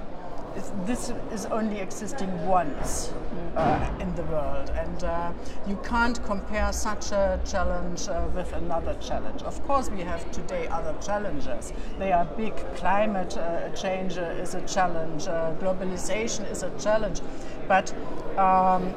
this 0.85 1.11
is 1.31 1.45
only 1.47 1.79
existing 1.79 2.47
once 2.47 3.13
uh, 3.55 3.89
in 3.99 4.13
the 4.15 4.23
world, 4.23 4.71
and 4.75 5.03
uh, 5.03 5.31
you 5.67 5.77
can't 5.83 6.23
compare 6.23 6.71
such 6.73 7.11
a 7.11 7.39
challenge 7.45 8.07
uh, 8.07 8.27
with 8.33 8.51
another 8.53 8.95
challenge. 8.95 9.41
Of 9.43 9.63
course, 9.65 9.89
we 9.89 10.01
have 10.01 10.29
today 10.31 10.67
other 10.67 10.95
challenges. 11.01 11.73
They 11.97 12.11
are 12.11 12.25
big. 12.25 12.55
Climate 12.75 13.37
uh, 13.37 13.69
change 13.69 14.17
is 14.17 14.55
a 14.55 14.61
challenge. 14.61 15.27
Uh, 15.27 15.53
globalization 15.59 16.49
is 16.49 16.63
a 16.63 16.71
challenge, 16.79 17.21
but 17.67 17.93
um, 18.37 18.93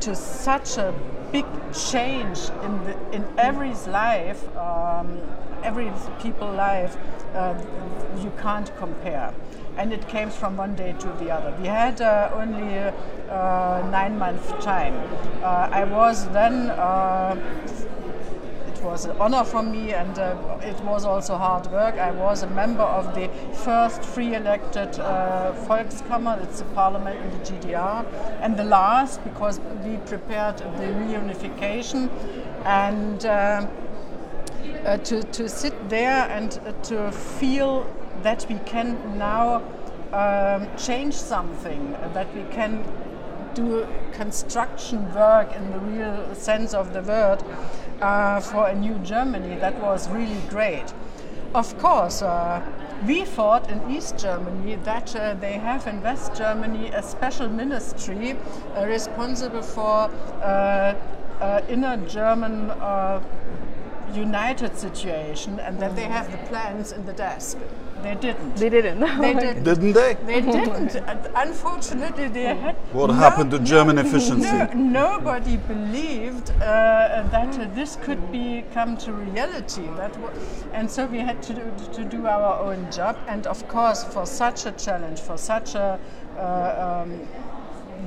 to 0.00 0.14
such 0.14 0.78
a 0.78 0.94
big 1.32 1.46
change 1.72 2.38
in 2.62 2.84
the, 2.84 3.10
in 3.12 3.24
every's 3.38 3.86
life, 3.86 4.42
um, 4.56 5.20
every 5.66 5.92
people 6.22 6.50
life, 6.50 6.96
uh, 7.34 7.54
you 8.22 8.32
can't 8.40 8.74
compare 8.76 9.34
and 9.76 9.92
it 9.92 10.08
came 10.08 10.30
from 10.30 10.56
one 10.56 10.74
day 10.74 10.94
to 10.98 11.08
the 11.18 11.30
other. 11.30 11.54
We 11.60 11.66
had 11.66 12.00
uh, 12.00 12.30
only 12.34 12.78
uh, 12.78 13.88
nine 13.90 14.18
months 14.18 14.48
time. 14.64 14.94
Uh, 15.42 15.68
I 15.70 15.84
was 15.84 16.28
then. 16.28 16.70
Uh, 16.70 17.36
it 18.68 18.82
was 18.82 19.06
an 19.06 19.16
honor 19.18 19.42
for 19.42 19.62
me, 19.62 19.92
and 19.92 20.18
uh, 20.18 20.36
it 20.62 20.78
was 20.84 21.04
also 21.04 21.36
hard 21.36 21.66
work. 21.72 21.96
I 21.96 22.10
was 22.10 22.42
a 22.42 22.46
member 22.46 22.82
of 22.82 23.14
the 23.14 23.28
first 23.64 24.02
free 24.02 24.34
elected 24.34 24.98
uh, 25.00 25.52
Volkskammer, 25.66 26.42
it's 26.42 26.60
a 26.60 26.64
parliament 26.66 27.18
in 27.20 27.30
the 27.30 27.44
GDR, 27.44 28.06
and 28.40 28.56
the 28.56 28.64
last 28.64 29.22
because 29.24 29.60
we 29.84 29.96
prepared 30.06 30.58
the 30.58 30.88
reunification 31.02 32.08
and. 32.64 33.26
Uh, 33.26 33.66
to, 35.04 35.22
to 35.22 35.48
sit 35.48 35.88
there 35.88 36.28
and 36.30 36.60
uh, 36.64 36.72
to 36.82 37.10
feel 37.12 37.86
that 38.22 38.46
we 38.48 38.58
can 38.66 38.96
now 39.18 39.62
um, 40.12 40.68
change 40.76 41.14
something, 41.14 41.92
that 42.12 42.32
we 42.34 42.42
can 42.54 42.84
do 43.54 43.86
construction 44.12 45.12
work 45.14 45.54
in 45.56 45.70
the 45.72 45.78
real 45.78 46.34
sense 46.34 46.74
of 46.74 46.92
the 46.92 47.02
word 47.02 47.42
uh, 48.00 48.40
for 48.40 48.68
a 48.68 48.74
new 48.74 48.94
Germany. 48.98 49.56
That 49.56 49.80
was 49.80 50.08
really 50.10 50.40
great. 50.48 50.92
Of 51.54 51.78
course, 51.78 52.22
uh, 52.22 52.60
we 53.06 53.24
thought 53.24 53.70
in 53.70 53.90
East 53.90 54.18
Germany 54.18 54.76
that 54.84 55.16
uh, 55.16 55.34
they 55.34 55.54
have 55.54 55.86
in 55.86 56.02
West 56.02 56.34
Germany 56.34 56.90
a 56.90 57.02
special 57.02 57.48
ministry 57.48 58.36
uh, 58.76 58.84
responsible 58.86 59.62
for 59.62 60.10
uh, 60.42 60.94
uh, 61.40 61.60
inner 61.68 61.96
German 62.08 62.70
united 64.16 64.76
situation 64.76 65.60
and 65.60 65.78
that 65.80 65.94
they 65.96 66.04
have 66.04 66.30
the 66.30 66.38
plans 66.48 66.92
in 66.92 67.04
the 67.06 67.12
desk. 67.12 67.58
They 68.02 68.14
didn't. 68.14 68.56
They 68.56 68.68
didn't. 68.68 69.00
They 69.20 69.34
didn't. 69.44 69.64
Didn't 69.64 69.92
they? 69.92 70.14
They 70.26 70.40
didn't. 70.40 70.96
Unfortunately, 71.34 72.28
they 72.28 72.54
had. 72.54 72.76
What 72.92 73.08
no, 73.08 73.14
happened 73.14 73.50
to 73.52 73.58
no, 73.58 73.64
German 73.64 73.98
efficiency? 73.98 74.50
No, 74.52 74.66
nobody 74.74 75.56
believed 75.56 76.50
uh, 76.50 77.26
that 77.32 77.58
uh, 77.58 77.68
this 77.74 77.96
could 78.02 78.30
become 78.30 78.96
to 78.98 79.12
reality. 79.12 79.86
That 79.96 80.16
and 80.72 80.90
so 80.90 81.06
we 81.06 81.18
had 81.18 81.42
to 81.44 81.54
do, 81.54 81.72
to 81.94 82.04
do 82.04 82.26
our 82.26 82.60
own 82.60 82.90
job. 82.92 83.16
And 83.26 83.46
of 83.46 83.66
course, 83.66 84.04
for 84.04 84.26
such 84.26 84.66
a 84.66 84.72
challenge, 84.72 85.20
for 85.20 85.38
such 85.38 85.74
a 85.74 85.98
uh, 86.38 87.02
um, 87.02 87.26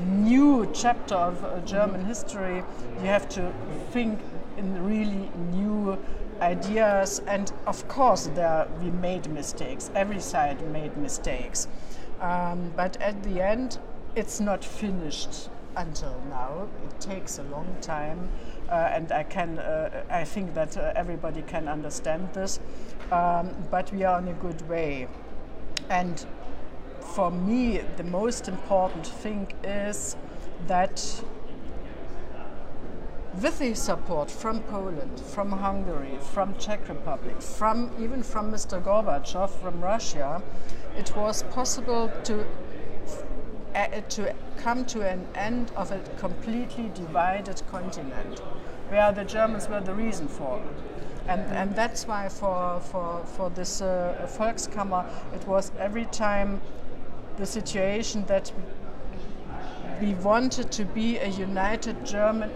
new 0.05 0.69
chapter 0.73 1.15
of 1.15 1.43
uh, 1.43 1.59
German 1.61 2.05
history, 2.05 2.63
you 3.01 3.07
have 3.07 3.27
to 3.29 3.51
think 3.91 4.19
in 4.59 4.85
really 4.85 5.31
new 5.51 5.97
ideas. 6.41 7.21
And 7.27 7.51
of 7.65 7.87
course 7.87 8.27
there 8.35 8.67
we 8.81 8.91
made 8.91 9.29
mistakes. 9.29 9.89
Every 9.95 10.19
side 10.19 10.61
made 10.71 10.95
mistakes. 10.97 11.67
Um, 12.21 12.71
but 12.75 13.01
at 13.01 13.23
the 13.23 13.41
end 13.41 13.79
it's 14.15 14.39
not 14.39 14.63
finished 14.63 15.49
until 15.75 16.21
now. 16.29 16.67
It 16.83 16.99
takes 16.99 17.39
a 17.39 17.43
long 17.43 17.75
time. 17.81 18.29
Uh, 18.69 18.73
and 18.73 19.11
I 19.11 19.23
can 19.23 19.59
uh, 19.59 20.03
I 20.09 20.23
think 20.25 20.53
that 20.53 20.77
uh, 20.77 20.93
everybody 20.95 21.41
can 21.41 21.67
understand 21.67 22.29
this. 22.33 22.59
Um, 23.11 23.49
but 23.71 23.91
we 23.91 24.03
are 24.03 24.19
in 24.19 24.27
a 24.27 24.33
good 24.33 24.61
way. 24.69 25.07
And 25.89 26.25
for 27.15 27.31
me 27.31 27.81
the 27.97 28.03
most 28.03 28.47
important 28.47 29.07
thing 29.07 29.47
is 29.63 30.15
that 30.67 31.23
with 33.41 33.59
the 33.59 33.73
support 33.73 34.29
from 34.29 34.61
Poland, 34.63 35.19
from 35.19 35.51
Hungary, 35.51 36.17
from 36.33 36.55
Czech 36.57 36.89
Republic, 36.89 37.41
from 37.41 37.91
even 37.99 38.21
from 38.21 38.51
Mr. 38.51 38.81
Gorbachev 38.83 39.49
from 39.61 39.79
Russia, 39.81 40.41
it 40.97 41.15
was 41.15 41.43
possible 41.43 42.11
to 42.23 42.45
uh, 43.75 44.01
to 44.09 44.33
come 44.57 44.83
to 44.83 45.07
an 45.07 45.25
end 45.35 45.71
of 45.77 45.91
a 45.91 45.99
completely 46.17 46.91
divided 46.93 47.61
continent, 47.71 48.39
where 48.89 49.11
the 49.13 49.23
Germans 49.23 49.69
were 49.69 49.79
the 49.79 49.93
reason 49.93 50.27
for. 50.27 50.61
And, 51.27 51.41
and 51.55 51.75
that's 51.75 52.07
why 52.07 52.27
for, 52.27 52.79
for, 52.79 53.23
for 53.23 53.51
this 53.51 53.81
uh, 53.81 54.27
Volkskammer, 54.37 55.05
it 55.35 55.47
was 55.47 55.71
every 55.77 56.05
time 56.05 56.59
the 57.37 57.45
situation 57.45 58.25
that 58.25 58.51
we 60.01 60.15
wanted 60.15 60.71
to 60.71 60.85
be 60.85 61.19
a 61.19 61.27
united 61.27 62.03
German 62.05 62.49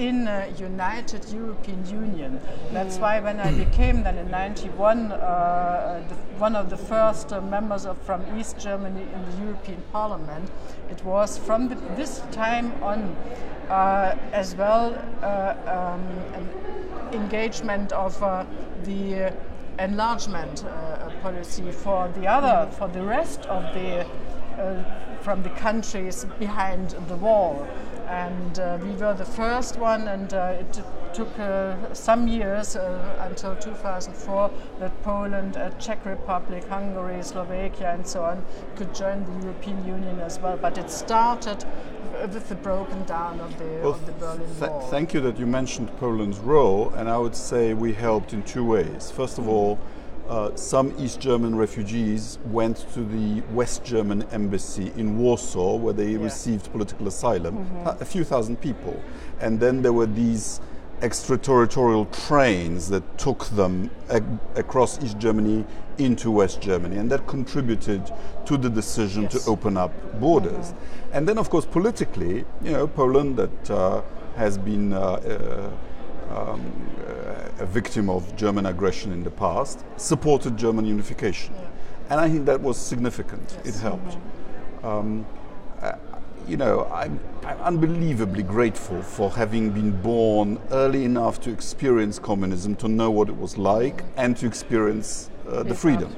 in 0.00 0.26
a 0.26 0.48
united 0.56 1.22
European 1.30 1.84
Union. 1.86 2.40
That's 2.72 2.96
why 2.96 3.20
when 3.20 3.38
I 3.38 3.52
became 3.52 4.02
then 4.02 4.16
in 4.16 4.30
91 4.30 5.12
uh, 5.12 6.02
one 6.38 6.56
of 6.56 6.70
the 6.70 6.76
first 6.76 7.34
uh, 7.34 7.42
members 7.42 7.84
of, 7.84 7.98
from 7.98 8.24
East 8.38 8.58
Germany 8.58 9.02
in 9.02 9.30
the 9.30 9.44
European 9.44 9.82
Parliament, 9.92 10.50
it 10.90 11.04
was 11.04 11.36
from 11.36 11.68
the, 11.68 11.74
this 11.96 12.22
time 12.32 12.72
on 12.82 13.14
uh, 13.68 14.16
as 14.32 14.54
well 14.54 14.94
uh, 15.22 15.54
um, 15.66 16.02
an 16.32 16.48
engagement 17.12 17.92
of 17.92 18.22
uh, 18.22 18.46
the 18.84 19.34
enlargement 19.78 20.64
uh, 20.64 21.10
policy 21.20 21.70
for 21.70 22.08
the 22.14 22.26
other, 22.26 22.70
for 22.72 22.88
the 22.88 23.02
rest 23.02 23.44
of 23.46 23.62
the 23.74 24.06
from 25.20 25.42
the 25.42 25.50
countries 25.50 26.26
behind 26.38 26.90
the 27.08 27.16
wall 27.16 27.66
and 28.10 28.58
uh, 28.58 28.76
we 28.82 28.90
were 28.96 29.14
the 29.14 29.24
first 29.24 29.76
one 29.78 30.08
and 30.08 30.34
uh, 30.34 30.56
it 30.58 30.82
took 31.14 31.38
uh, 31.38 31.76
some 31.94 32.26
years 32.26 32.74
uh, 32.74 33.26
until 33.28 33.54
2004 33.56 34.50
that 34.80 35.02
Poland, 35.02 35.56
uh, 35.56 35.70
Czech 35.78 36.04
Republic, 36.04 36.64
Hungary, 36.68 37.22
Slovakia 37.22 37.92
and 37.92 38.04
so 38.06 38.24
on 38.24 38.44
could 38.74 38.92
join 38.92 39.24
the 39.24 39.46
European 39.46 39.86
Union 39.86 40.18
as 40.20 40.40
well 40.40 40.56
but 40.56 40.76
it 40.76 40.90
started 40.90 41.64
with 42.22 42.48
the 42.48 42.56
broken 42.56 43.04
down 43.04 43.38
of 43.40 43.56
the, 43.58 43.64
well, 43.82 43.90
of 43.90 44.04
the 44.06 44.12
Berlin 44.12 44.48
th 44.58 44.70
Wall. 44.70 44.80
Thank 44.90 45.14
you 45.14 45.20
that 45.20 45.38
you 45.38 45.46
mentioned 45.46 45.88
Poland's 45.98 46.40
role 46.40 46.90
and 46.96 47.08
I 47.08 47.16
would 47.16 47.36
say 47.36 47.74
we 47.74 47.92
helped 47.92 48.32
in 48.32 48.42
two 48.42 48.64
ways. 48.64 49.12
First 49.12 49.38
of 49.38 49.46
all 49.48 49.78
uh, 50.30 50.54
some 50.54 50.94
East 50.98 51.20
German 51.20 51.56
refugees 51.56 52.38
went 52.46 52.76
to 52.94 53.02
the 53.02 53.42
West 53.52 53.84
German 53.84 54.22
embassy 54.30 54.92
in 54.96 55.18
Warsaw, 55.18 55.76
where 55.76 55.92
they 55.92 56.12
yeah. 56.12 56.22
received 56.22 56.70
political 56.70 57.08
asylum, 57.08 57.58
mm-hmm. 57.58 58.02
a 58.02 58.04
few 58.04 58.22
thousand 58.22 58.60
people. 58.60 59.02
And 59.40 59.58
then 59.58 59.82
there 59.82 59.92
were 59.92 60.06
these 60.06 60.60
extraterritorial 61.02 62.04
trains 62.06 62.88
that 62.90 63.02
took 63.18 63.46
them 63.56 63.90
ac- 64.10 64.24
across 64.54 65.02
East 65.02 65.18
Germany 65.18 65.64
into 65.98 66.30
West 66.30 66.60
Germany, 66.60 66.96
and 66.96 67.10
that 67.10 67.26
contributed 67.26 68.12
to 68.44 68.56
the 68.56 68.70
decision 68.70 69.22
Yes. 69.24 69.44
to 69.44 69.50
open 69.50 69.76
up 69.76 69.90
borders. 70.20 70.74
And 71.12 71.26
then, 71.26 71.38
of 71.38 71.50
course, 71.50 71.66
politically, 71.66 72.44
you 72.62 72.70
know, 72.70 72.86
Poland 72.86 73.36
that 73.36 73.70
uh, 73.70 74.02
has 74.36 74.56
been 74.58 74.92
uh, 74.92 75.00
uh, 75.00 75.70
um, 76.30 76.60
uh, 77.06 77.62
a 77.62 77.66
victim 77.66 78.08
of 78.08 78.36
German 78.36 78.66
aggression 78.66 79.12
in 79.12 79.22
the 79.22 79.30
past 79.30 79.84
supported 79.96 80.56
German 80.56 80.84
unification, 80.84 81.54
and 82.08 82.20
I 82.20 82.28
think 82.28 82.46
that 82.46 82.60
was 82.60 82.76
significant. 82.76 83.58
It 83.64 83.74
helped. 83.76 84.16
Um, 84.82 85.26
uh, 85.80 85.92
you 86.46 86.56
know, 86.56 86.88
I'm, 86.92 87.20
I'm 87.44 87.58
unbelievably 87.60 88.42
grateful 88.42 89.02
for 89.02 89.30
having 89.30 89.70
been 89.70 89.92
born 90.02 90.58
early 90.70 91.04
enough 91.04 91.40
to 91.42 91.50
experience 91.50 92.18
communism, 92.18 92.74
to 92.76 92.88
know 92.88 93.10
what 93.10 93.28
it 93.28 93.36
was 93.36 93.56
like, 93.58 94.02
and 94.16 94.36
to 94.38 94.46
experience 94.46 95.30
uh, 95.48 95.62
the 95.62 95.74
freedom. 95.74 96.14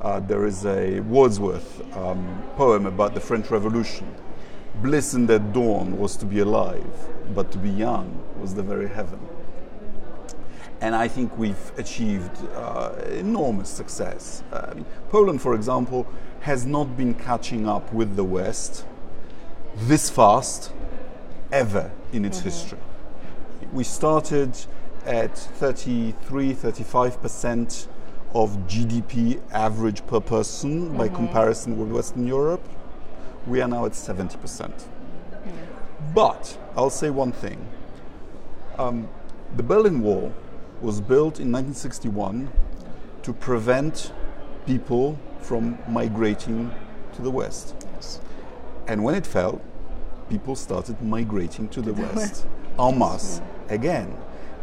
Uh, 0.00 0.20
there 0.20 0.46
is 0.46 0.64
a 0.64 1.00
Wordsworth 1.00 1.96
um, 1.96 2.42
poem 2.56 2.86
about 2.86 3.12
the 3.12 3.20
French 3.20 3.50
Revolution. 3.50 4.14
Bliss 4.76 5.12
in 5.12 5.26
that 5.26 5.52
dawn 5.52 5.98
was 5.98 6.16
to 6.16 6.24
be 6.24 6.38
alive, 6.38 7.08
but 7.34 7.52
to 7.52 7.58
be 7.58 7.68
young 7.68 8.22
was 8.40 8.54
the 8.54 8.62
very 8.62 8.88
heaven. 8.88 9.20
And 10.80 10.94
I 10.94 11.08
think 11.08 11.36
we've 11.36 11.72
achieved 11.78 12.30
uh, 12.54 12.92
enormous 13.10 13.68
success. 13.68 14.42
Uh, 14.50 14.68
I 14.70 14.74
mean, 14.74 14.86
Poland, 15.10 15.42
for 15.42 15.54
example, 15.54 16.06
has 16.40 16.64
not 16.64 16.96
been 16.96 17.14
catching 17.14 17.68
up 17.68 17.92
with 17.92 18.16
the 18.16 18.24
West 18.24 18.86
this 19.76 20.08
fast 20.08 20.72
ever 21.52 21.90
in 22.12 22.24
its 22.24 22.40
history. 22.40 22.78
We 23.72 23.84
started 23.84 24.56
at 25.04 25.36
33, 25.36 26.54
35% 26.54 27.86
of 28.34 28.50
GDP 28.66 29.40
average 29.52 30.06
per 30.06 30.20
person 30.20 30.96
by 30.96 31.08
comparison 31.08 31.78
with 31.78 31.90
Western 31.90 32.26
Europe. 32.26 32.64
We 33.46 33.60
are 33.60 33.68
now 33.68 33.86
at 33.86 33.92
70%. 33.92 34.84
But 36.14 36.58
I'll 36.76 36.90
say 36.90 37.10
one 37.10 37.32
thing 37.32 37.66
um, 38.78 39.08
the 39.56 39.62
Berlin 39.62 40.00
Wall 40.00 40.32
was 40.80 41.00
built 41.00 41.40
in 41.40 41.52
1961 41.52 42.50
to 43.22 43.32
prevent 43.32 44.12
people 44.66 45.18
from 45.40 45.78
migrating 45.88 46.72
to 47.14 47.22
the 47.22 47.30
West. 47.30 47.74
Yes. 47.94 48.20
And 48.86 49.04
when 49.04 49.14
it 49.14 49.26
fell, 49.26 49.60
people 50.30 50.56
started 50.56 51.02
migrating 51.02 51.68
to 51.68 51.82
the 51.82 51.92
west 51.92 52.46
en 52.78 52.98
masse 52.98 53.42
again. 53.68 54.16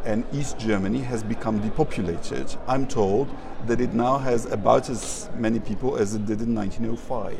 And 0.06 0.24
East 0.32 0.58
Germany 0.58 1.00
has 1.00 1.22
become 1.22 1.60
depopulated. 1.60 2.56
I'm 2.68 2.88
told 2.88 3.28
that 3.68 3.82
it 3.82 3.94
now 3.94 4.18
has 4.18 4.46
about 4.46 4.90
as 4.90 5.30
many 5.38 5.60
people 5.60 5.98
as 5.98 6.16
it 6.16 6.26
did 6.26 6.42
in 6.42 6.56
1905. 6.56 7.38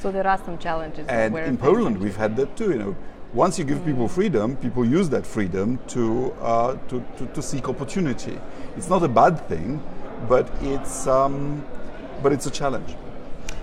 So 0.00 0.10
there 0.10 0.26
are 0.26 0.38
some 0.44 0.58
challenges. 0.58 1.06
And 1.08 1.36
in. 1.38 1.56
Poland, 1.56 1.98
we've 1.98 2.16
had 2.16 2.36
that 2.36 2.56
too. 2.56 2.70
You 2.70 2.78
know, 2.78 2.96
once 3.34 3.58
you 3.58 3.64
give 3.64 3.84
people 3.84 4.06
freedom, 4.06 4.56
people 4.56 4.84
use 4.84 5.08
that 5.08 5.26
freedom 5.26 5.76
to, 5.88 6.32
uh, 6.40 6.76
to, 6.86 7.04
to, 7.18 7.26
to 7.26 7.42
seek 7.42 7.68
opportunity. 7.68 8.38
It's 8.76 8.88
not 8.88 9.02
a 9.02 9.08
bad 9.08 9.48
thing, 9.48 9.82
but 10.28 10.48
it's, 10.62 11.08
um, 11.08 11.64
but 12.22 12.32
it's 12.32 12.46
a 12.46 12.50
challenge. 12.50 12.94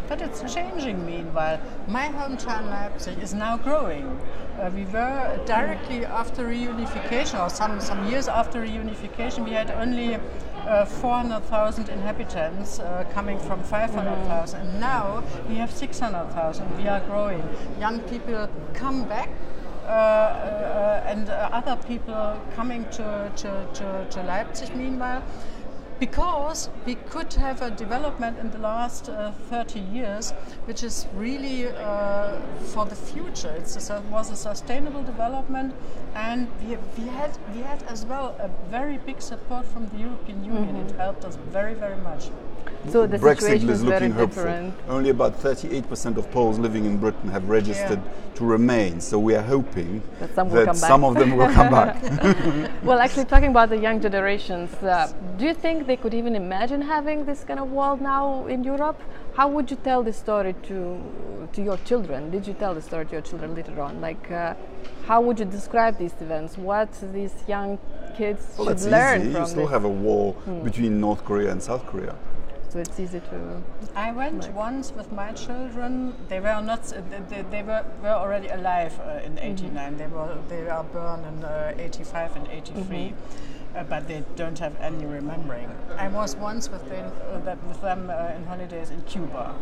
But 0.10 0.22
it's 0.22 0.54
changing 0.54 1.06
meanwhile. 1.06 1.58
My 1.88 2.08
hometown 2.10 2.66
Leipzig 2.66 3.18
is 3.20 3.34
now 3.34 3.56
growing. 3.56 4.20
Uh, 4.60 4.70
we 4.76 4.84
were 4.84 5.40
directly 5.46 6.06
after 6.06 6.46
reunification, 6.46 7.42
or 7.42 7.50
some, 7.50 7.80
some 7.80 8.06
years 8.10 8.28
after 8.28 8.62
reunification, 8.62 9.46
we 9.46 9.52
had 9.52 9.72
only 9.72 10.16
uh, 10.68 10.84
400,000 10.84 11.88
inhabitants 11.88 12.80
uh, 12.80 13.06
coming 13.14 13.40
from 13.40 13.64
500,000. 13.64 14.60
And 14.60 14.82
now 14.82 15.24
we 15.48 15.56
have 15.56 15.72
600,000. 15.72 16.78
We 16.78 16.90
are 16.90 17.00
growing. 17.06 17.42
Young 17.80 18.02
people 18.02 18.50
come 18.74 19.06
back. 19.06 19.30
Uh, 19.84 19.90
uh, 19.90 21.04
and 21.08 21.30
uh, 21.30 21.50
other 21.52 21.76
people 21.88 22.40
coming 22.56 22.86
to, 22.92 23.32
to, 23.36 23.68
to, 23.74 24.08
to 24.10 24.24
Leipzig 24.24 24.76
meanwhile 24.76 25.24
because 26.00 26.70
we 26.86 26.96
could 26.96 27.34
have 27.34 27.62
a 27.62 27.70
development 27.72 28.38
in 28.40 28.50
the 28.52 28.58
last 28.58 29.10
uh, 29.10 29.32
30 29.50 29.80
years 29.80 30.32
which 30.66 30.84
is 30.84 31.08
really 31.16 31.68
uh, 31.68 32.40
for 32.74 32.86
the 32.86 32.96
future. 32.96 33.52
It 33.52 33.76
was 34.10 34.30
a 34.30 34.36
sustainable 34.36 35.04
development 35.04 35.76
and 36.16 36.48
we, 36.62 36.78
we, 36.98 37.08
had, 37.10 37.38
we 37.54 37.62
had 37.62 37.84
as 37.84 38.06
well 38.06 38.36
a 38.40 38.50
very 38.70 38.98
big 38.98 39.22
support 39.22 39.66
from 39.66 39.88
the 39.90 39.98
European 39.98 40.44
Union. 40.44 40.76
It 40.76 40.92
helped 40.96 41.26
us 41.26 41.38
very, 41.52 41.74
very 41.74 41.98
much. 41.98 42.30
So 42.90 43.06
the 43.06 43.18
Brexit 43.18 43.42
situation 43.42 43.70
is 43.70 43.84
looking 43.84 44.12
hopeful. 44.12 44.44
different. 44.44 44.74
Only 44.90 45.10
about 45.12 45.40
38% 45.40 46.18
of 46.18 46.30
Poles 46.32 46.58
living 46.58 46.86
in 46.86 46.98
Britain 46.98 47.30
have 47.30 47.48
registered 47.50 48.00
Yeah. 48.00 48.36
to 48.36 48.46
remain. 48.46 49.00
So 49.00 49.20
we 49.20 49.36
are 49.36 49.42
hoping 49.44 50.02
That 50.20 50.34
some 50.34 50.50
will 50.50 50.66
come 50.66 50.76
back. 50.80 50.90
some 50.94 51.04
of 51.04 51.14
them 51.16 51.36
will 51.38 51.50
come 51.50 51.70
back. 51.72 51.96
Well, 52.84 53.00
actually, 53.00 53.26
talking 53.26 53.52
about 53.52 53.70
the 53.70 53.78
young 53.78 54.00
generations, 54.02 54.72
uh, 54.84 55.12
do 55.38 55.46
you 55.46 55.54
think 55.54 55.86
they 55.86 55.98
could 55.98 56.14
even 56.14 56.36
imagine 56.36 56.82
having 56.82 57.26
this 57.26 57.44
kind 57.44 57.60
of 57.60 57.72
world 57.72 58.02
now 58.02 58.48
in 58.48 58.64
Europe? 58.64 59.00
How 59.36 59.48
would 59.48 59.70
you 59.72 59.78
tell 59.84 60.02
this 60.04 60.18
story 60.18 60.54
to 60.70 60.78
to 61.54 61.62
your 61.62 61.78
children? 61.90 62.32
Did 62.32 62.48
you 62.48 62.54
tell 62.54 62.74
the 62.74 62.82
story 62.82 63.06
to 63.06 63.12
your 63.18 63.22
children 63.30 63.54
later 63.56 63.76
on? 63.82 64.00
Like, 64.02 64.26
uh, 64.32 64.54
how 65.10 65.20
would 65.22 65.38
you 65.40 65.46
describe 65.46 65.98
these 65.98 66.14
events? 66.22 66.58
What 66.58 66.90
these 67.14 67.34
young 67.48 67.78
kids 68.18 68.42
well, 68.58 68.68
should 68.68 68.92
learn 68.92 69.22
easy. 69.22 69.32
from 69.32 69.42
You 69.42 69.48
still 69.48 69.62
this? 69.64 69.68
Hmm. 69.68 69.74
have 69.74 69.86
a 69.86 69.96
wall 70.08 70.28
between 70.64 71.00
North 71.00 71.24
Korea 71.26 71.52
and 71.52 71.62
South 71.62 71.86
Korea. 71.86 72.16
So 72.72 72.80
it's 72.80 73.00
easy 73.00 73.20
to. 73.20 73.62
I 73.96 74.12
went 74.14 74.50
once 74.54 74.94
with 74.96 75.12
my 75.12 75.32
children. 75.34 76.14
They 76.30 76.40
were 76.40 76.62
not. 76.62 76.80
s- 76.80 76.94
They, 77.30 77.42
they, 77.52 77.64
were, 77.64 77.84
were 78.02 78.16
already 78.24 78.48
alive 78.48 78.98
uh, 79.00 79.26
in 79.26 79.38
'89. 79.40 79.98
They 79.98 80.08
were 80.08 80.38
they 80.48 80.62
were 80.64 80.84
born 80.94 81.26
in 81.26 81.44
uh, 81.44 81.74
'85 81.78 82.36
and 82.38 82.48
'83. 82.48 83.14
Uh, 83.74 83.84
but 83.84 84.06
they 84.08 84.22
don't 84.36 84.60
have 84.60 84.76
any 84.82 85.06
remembering. 85.06 85.70
I 85.98 86.10
was 86.10 86.36
once 86.36 86.70
with 86.70 86.84
them, 86.90 87.10
uh, 87.32 87.56
with 87.70 87.80
them 87.82 88.10
uh, 88.10 88.36
in 88.36 88.44
holidays 88.46 88.90
in 88.90 89.02
Cuba, 89.04 89.56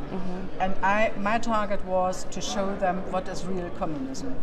and 0.59 0.73
I 0.83 1.11
my 1.19 1.37
target 1.37 1.83
was 1.85 2.23
to 2.31 2.41
show 2.41 2.75
them 2.77 2.97
what 3.11 3.27
is 3.27 3.45
real 3.45 3.69
communism, 3.77 4.35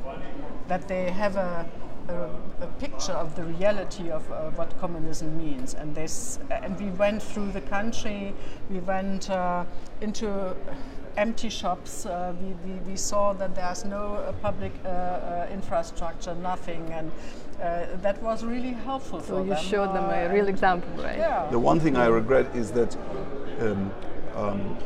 that 0.69 0.87
they 0.87 1.11
have 1.11 1.35
a, 1.37 1.67
a, 2.09 2.31
a 2.61 2.67
picture 2.79 3.13
of 3.13 3.35
the 3.37 3.45
reality 3.45 4.11
of 4.11 4.31
uh, 4.31 4.51
what 4.51 4.79
communism 4.79 5.37
means. 5.37 5.75
And 5.75 5.95
this, 5.95 6.39
and 6.51 6.79
we 6.79 6.91
went 6.91 7.23
through 7.23 7.53
the 7.53 7.61
country. 7.61 8.35
We 8.71 8.81
went 8.81 9.31
uh, 9.31 9.65
into 10.01 10.55
empty 11.17 11.49
shops. 11.49 12.07
Uh, 12.07 12.35
we, 12.41 12.71
we, 12.71 12.79
we 12.81 12.97
saw 12.97 13.33
that 13.35 13.55
there's 13.55 13.85
no 13.85 14.15
uh, 14.17 14.33
public 14.43 14.73
uh, 14.85 14.89
uh, 14.89 15.49
infrastructure, 15.51 16.35
nothing, 16.35 16.93
and 16.93 17.11
uh, 17.61 17.87
that 18.03 18.23
was 18.23 18.45
really 18.45 18.73
helpful 18.73 19.21
So 19.21 19.27
for 19.37 19.41
you 19.41 19.55
them. 19.55 19.65
showed 19.65 19.95
them 19.95 20.11
a 20.11 20.33
real 20.33 20.49
example, 20.49 20.91
right? 21.03 21.19
Yeah. 21.19 21.49
The 21.51 21.59
one 21.59 21.81
thing 21.81 21.97
I 21.97 22.07
regret 22.07 22.55
is 22.55 22.71
that 22.73 22.95
um, 23.61 23.91
um, 24.35 24.77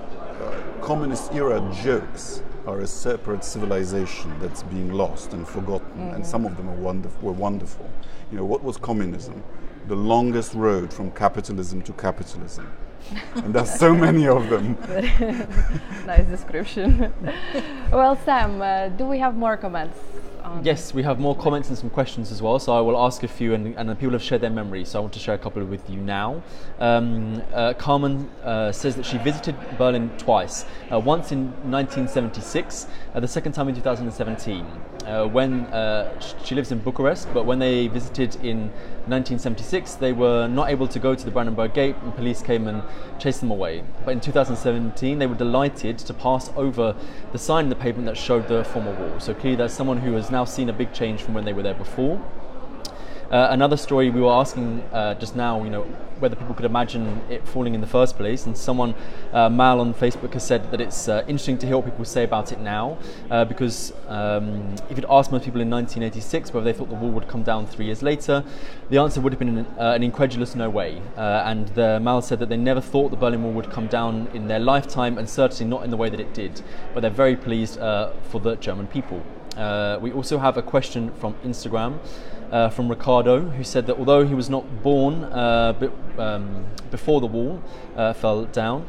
uh, 0.41 0.55
communist 0.81 1.33
era 1.35 1.61
jokes 1.83 2.43
are 2.67 2.81
a 2.81 2.87
separate 2.87 3.45
civilization 3.45 4.39
that's 4.41 4.63
being 4.65 4.93
lost 4.93 5.33
and 5.33 5.47
forgotten, 5.47 6.11
and 6.15 6.27
some 6.27 6.45
of 6.45 6.57
them 6.57 6.69
are 6.69 6.77
wonderful, 6.77 7.21
were 7.23 7.33
wonderful. 7.33 7.89
You 8.31 8.39
know, 8.39 8.45
what 8.45 8.63
was 8.63 8.77
communism? 8.77 9.43
The 9.89 9.97
longest 9.97 10.55
road 10.55 10.93
from 10.93 11.11
capitalism 11.11 11.83
to 11.83 11.93
capitalism. 11.93 12.71
and 13.35 13.55
there's 13.55 13.73
so 13.75 13.95
many 14.07 14.29
of 14.29 14.49
them. 14.51 14.77
nice 16.07 16.27
description. 16.27 17.13
well, 17.93 18.17
Sam, 18.25 18.61
uh, 18.61 18.89
do 18.89 19.05
we 19.07 19.19
have 19.19 19.37
more 19.37 19.57
comments? 19.57 19.99
On 20.45 20.65
Yes, 20.65 20.95
we 20.95 21.03
have 21.03 21.19
more 21.19 21.37
comments 21.37 21.69
and 21.69 21.77
some 21.77 21.91
questions 21.91 22.31
as 22.33 22.41
well. 22.41 22.59
So 22.59 22.73
I 22.73 22.81
will 22.81 22.99
ask 22.99 23.23
a 23.23 23.29
few, 23.29 23.55
and, 23.55 23.77
and 23.77 23.99
people 23.99 24.13
have 24.13 24.23
shared 24.23 24.41
their 24.41 24.51
memories. 24.51 24.91
So 24.91 24.99
I 24.99 25.03
want 25.03 25.13
to 25.15 25.19
share 25.19 25.35
a 25.35 25.39
couple 25.39 25.65
with 25.65 25.89
you 25.91 25.99
now. 25.99 26.43
Um, 26.79 27.43
uh, 27.53 27.75
Carmen 27.75 28.29
uh, 28.43 28.73
says 28.73 28.97
that 28.97 29.05
she 29.05 29.19
visited 29.19 29.57
Berlin 29.77 30.11
twice. 30.19 30.65
Uh, 30.91 30.99
once 30.99 31.33
in 31.33 31.49
1976, 31.71 32.87
uh, 33.15 33.21
the 33.21 33.29
second 33.29 33.53
time 33.53 33.69
in 33.69 33.75
2017. 33.75 34.67
Uh, 35.07 35.27
when 35.27 35.65
uh, 35.67 36.21
she 36.45 36.55
lives 36.55 36.71
in 36.73 36.79
Bucharest, 36.79 37.27
but 37.33 37.47
when 37.47 37.59
they 37.59 37.89
visited 37.89 38.37
in 38.37 38.71
1976, 39.09 39.95
they 39.95 40.13
were 40.13 40.47
not 40.47 40.69
able 40.69 40.87
to 40.87 40.99
go 40.99 41.15
to 41.15 41.25
the 41.25 41.31
Brandenburg 41.31 41.73
Gate, 41.75 41.97
and 42.03 42.15
police 42.15 42.43
came 42.43 42.69
and 42.69 42.83
chased 43.21 43.41
them 43.41 43.51
away. 43.51 43.85
But 44.05 44.13
in 44.13 44.21
2017, 44.21 45.19
they 45.19 45.27
were 45.27 45.35
delighted 45.35 45.99
to 45.99 46.15
pass 46.15 46.51
over 46.57 46.97
the 47.33 47.39
sign 47.39 47.65
in 47.65 47.71
the 47.71 47.77
pavement 47.77 48.07
that 48.07 48.17
showed 48.17 48.49
the 48.49 48.65
former 48.65 48.93
wall. 48.93 49.21
So 49.21 49.35
clearly, 49.35 49.57
there's 49.57 49.73
someone 49.73 49.99
who 49.99 50.15
has 50.15 50.31
now 50.31 50.45
seen 50.45 50.69
a 50.69 50.73
big 50.73 50.93
change 50.93 51.23
from 51.23 51.35
when 51.35 51.45
they 51.45 51.53
were 51.53 51.63
there 51.63 51.75
before. 51.75 52.21
Uh, 53.31 53.47
another 53.51 53.77
story 53.77 54.11
we 54.11 54.21
were 54.21 54.33
asking 54.33 54.83
uh, 54.93 55.15
just 55.15 55.37
now, 55.37 55.63
you 55.63 55.71
know, 55.71 55.83
whether 56.19 56.35
people 56.35 56.53
could 56.53 56.65
imagine 56.65 57.23
it 57.31 57.47
falling 57.47 57.77
in 57.77 57.81
the 57.81 57.87
first 57.87 58.17
place, 58.17 58.45
and 58.45 58.59
someone, 58.59 58.93
uh, 59.33 59.49
Mal 59.49 59.79
on 59.79 59.95
Facebook, 59.95 60.33
has 60.33 60.45
said 60.45 60.69
that 60.73 60.81
it's 60.81 61.09
uh, 61.09 61.23
interesting 61.29 61.57
to 61.57 61.65
hear 61.65 61.77
what 61.77 61.85
people 61.85 62.05
say 62.05 62.25
about 62.25 62.51
it 62.51 62.59
now, 62.59 62.99
uh, 63.31 63.45
because 63.45 63.93
um, 64.09 64.75
if 64.91 64.97
you'd 64.97 65.07
asked 65.09 65.31
most 65.31 65.45
people 65.45 65.61
in 65.61 65.71
1986 65.71 66.53
whether 66.53 66.65
they 66.65 66.77
thought 66.77 66.89
the 66.89 66.97
wall 66.97 67.13
would 67.13 67.29
come 67.29 67.45
down 67.45 67.69
three 67.69 67.85
years 67.85 68.03
later, 68.03 68.43
the 68.91 68.99
answer 68.99 69.21
would 69.21 69.33
have 69.33 69.39
been 69.39 69.59
an, 69.59 69.67
uh, 69.79 69.93
an 69.93 70.03
incredulous 70.03 70.57
no 70.57 70.69
way. 70.69 71.01
and 71.17 71.69
the 71.69 72.01
Mal 72.01 72.23
said 72.23 72.41
that 72.41 72.49
they 72.49 72.57
never 72.57 72.81
thought 72.81 73.13
the 73.13 73.17
Berlin 73.17 73.45
Wall 73.45 73.53
would 73.53 73.71
come 73.71 73.87
down 73.87 74.27
in 74.35 74.49
their 74.49 74.59
lifetime, 74.59 75.19
and 75.19 75.31
certainly 75.31 75.71
not 75.71 75.85
in 75.85 75.91
the 75.91 75.97
way 75.97 76.11
that 76.11 76.19
it 76.19 76.35
did. 76.35 76.63
But 76.93 77.03
they're 77.03 77.11
very 77.11 77.37
pleased 77.37 77.77
for 77.77 78.41
the 78.43 78.57
German 78.57 78.89
people. 78.89 79.23
we 80.03 80.11
also 80.11 80.39
have 80.39 80.57
a 80.57 80.63
question 80.63 81.13
from 81.13 81.35
Instagram 81.45 82.01
uh, 82.51 82.69
from 82.71 82.89
Ricardo, 82.89 83.41
who 83.41 83.65
said 83.65 83.87
that 83.87 83.97
although 83.97 84.27
he 84.27 84.35
was 84.35 84.51
not 84.51 84.83
born 84.83 85.25
uh, 85.25 85.91
um, 86.19 86.67
before 86.91 87.21
the 87.21 87.27
wall 87.27 87.63
uh, 87.97 88.13
fell 88.13 88.45
down, 88.47 88.87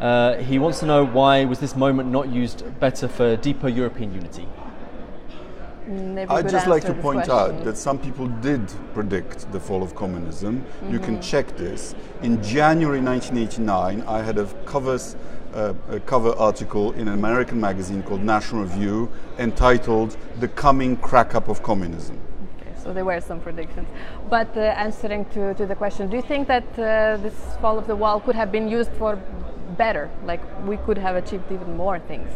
uh, 0.00 0.36
he 0.38 0.58
wants 0.58 0.80
to 0.80 0.86
know 0.86 1.04
why 1.04 1.44
was 1.44 1.60
this 1.60 1.76
moment 1.76 2.10
not 2.10 2.28
used 2.28 2.64
better 2.80 3.08
for 3.08 3.36
deeper 3.36 3.68
European 3.68 4.12
unity. 4.12 4.48
I'd 6.30 6.48
just 6.48 6.66
like 6.66 6.82
to 6.84 6.94
point 6.94 7.24
question. 7.24 7.56
out 7.58 7.64
that 7.64 7.76
some 7.76 7.98
people 7.98 8.26
did 8.26 8.72
predict 8.94 9.52
the 9.52 9.60
fall 9.60 9.82
of 9.82 9.94
communism. 9.94 10.60
Mm-hmm. 10.60 10.92
You 10.92 10.98
can 10.98 11.14
mm-hmm. 11.14 11.22
check 11.22 11.56
this. 11.58 11.94
In 12.22 12.42
January 12.42 13.00
1989, 13.00 14.02
I 14.02 14.22
had 14.22 14.38
a 14.38 14.46
covers 14.64 15.16
uh, 15.52 15.72
a 15.88 16.00
cover 16.00 16.32
article 16.36 16.92
in 16.92 17.06
an 17.06 17.14
American 17.14 17.60
magazine 17.60 18.02
called 18.02 18.22
National 18.22 18.62
Review 18.62 19.10
entitled 19.38 20.16
"The 20.40 20.48
Coming 20.48 20.96
Crack 20.96 21.34
Up 21.34 21.48
of 21.48 21.62
Communism." 21.62 22.18
So 22.84 22.92
there 22.92 23.04
were 23.04 23.20
some 23.20 23.40
predictions. 23.40 23.88
But 24.28 24.54
uh, 24.56 24.60
answering 24.60 25.24
to, 25.32 25.54
to 25.54 25.64
the 25.64 25.74
question, 25.74 26.10
do 26.10 26.16
you 26.16 26.22
think 26.22 26.46
that 26.48 26.64
uh, 26.78 27.16
this 27.16 27.34
fall 27.60 27.78
of 27.78 27.86
the 27.86 27.96
wall 27.96 28.20
could 28.20 28.36
have 28.36 28.52
been 28.52 28.68
used 28.68 28.92
for 28.92 29.16
better? 29.78 30.10
Like 30.26 30.42
we 30.66 30.76
could 30.76 30.98
have 30.98 31.16
achieved 31.16 31.50
even 31.50 31.76
more 31.76 31.98
things 31.98 32.28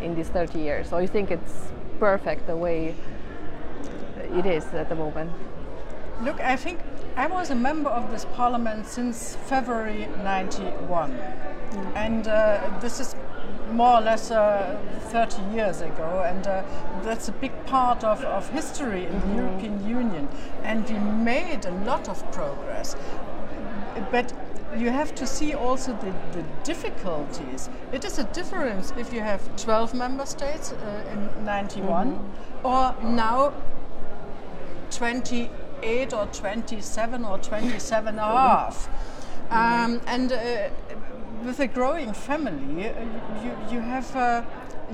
in 0.00 0.14
these 0.14 0.28
30 0.28 0.58
years? 0.58 0.92
Or 0.92 1.02
you 1.02 1.08
think 1.08 1.30
it's 1.30 1.68
perfect 2.00 2.46
the 2.46 2.56
way 2.56 2.94
it 4.34 4.46
is 4.46 4.64
at 4.72 4.88
the 4.88 4.94
moment? 4.94 5.30
Look, 6.22 6.40
I 6.40 6.56
think 6.56 6.80
I 7.16 7.26
was 7.26 7.50
a 7.50 7.54
member 7.54 7.90
of 7.90 8.10
this 8.10 8.24
parliament 8.34 8.86
since 8.86 9.36
February 9.46 10.08
91. 10.22 11.10
Mm. 11.10 11.96
And 11.96 12.28
uh, 12.28 12.70
this 12.80 13.00
is 13.00 13.14
more 13.72 13.98
or 13.98 14.00
less 14.00 14.30
uh, 14.30 14.78
30 15.10 15.42
years 15.54 15.80
ago, 15.80 16.24
and 16.26 16.46
uh, 16.46 16.62
that's 17.02 17.28
a 17.28 17.32
big 17.32 17.52
part 17.66 18.04
of, 18.04 18.22
of 18.24 18.48
history 18.50 19.06
in 19.06 19.12
the 19.12 19.26
mm-hmm. 19.26 19.38
European 19.38 19.88
Union. 19.88 20.28
And 20.62 20.88
we 20.88 20.98
made 20.98 21.64
a 21.64 21.70
lot 21.84 22.08
of 22.08 22.30
progress. 22.32 22.96
But 24.10 24.32
you 24.76 24.90
have 24.90 25.14
to 25.16 25.26
see 25.26 25.54
also 25.54 25.92
the, 25.92 26.14
the 26.36 26.44
difficulties. 26.64 27.68
It 27.92 28.04
is 28.04 28.18
a 28.18 28.24
difference 28.24 28.92
if 28.96 29.12
you 29.12 29.20
have 29.20 29.56
12 29.56 29.94
member 29.94 30.26
states 30.26 30.72
uh, 30.72 31.04
in 31.12 31.44
91 31.44 32.12
mm-hmm. 32.12 32.66
or 32.66 32.94
now 33.02 33.52
28 34.90 36.12
or 36.12 36.26
27 36.26 37.24
or 37.24 37.38
27 37.38 38.08
and 38.08 38.18
a 38.18 38.22
half. 38.22 38.88
Um, 39.50 40.00
and 40.06 40.32
uh, 40.32 40.68
with 41.44 41.60
a 41.60 41.66
growing 41.66 42.12
family, 42.12 42.88
uh, 42.88 43.00
you, 43.42 43.56
you 43.70 43.80
have 43.80 44.14
uh, 44.16 44.42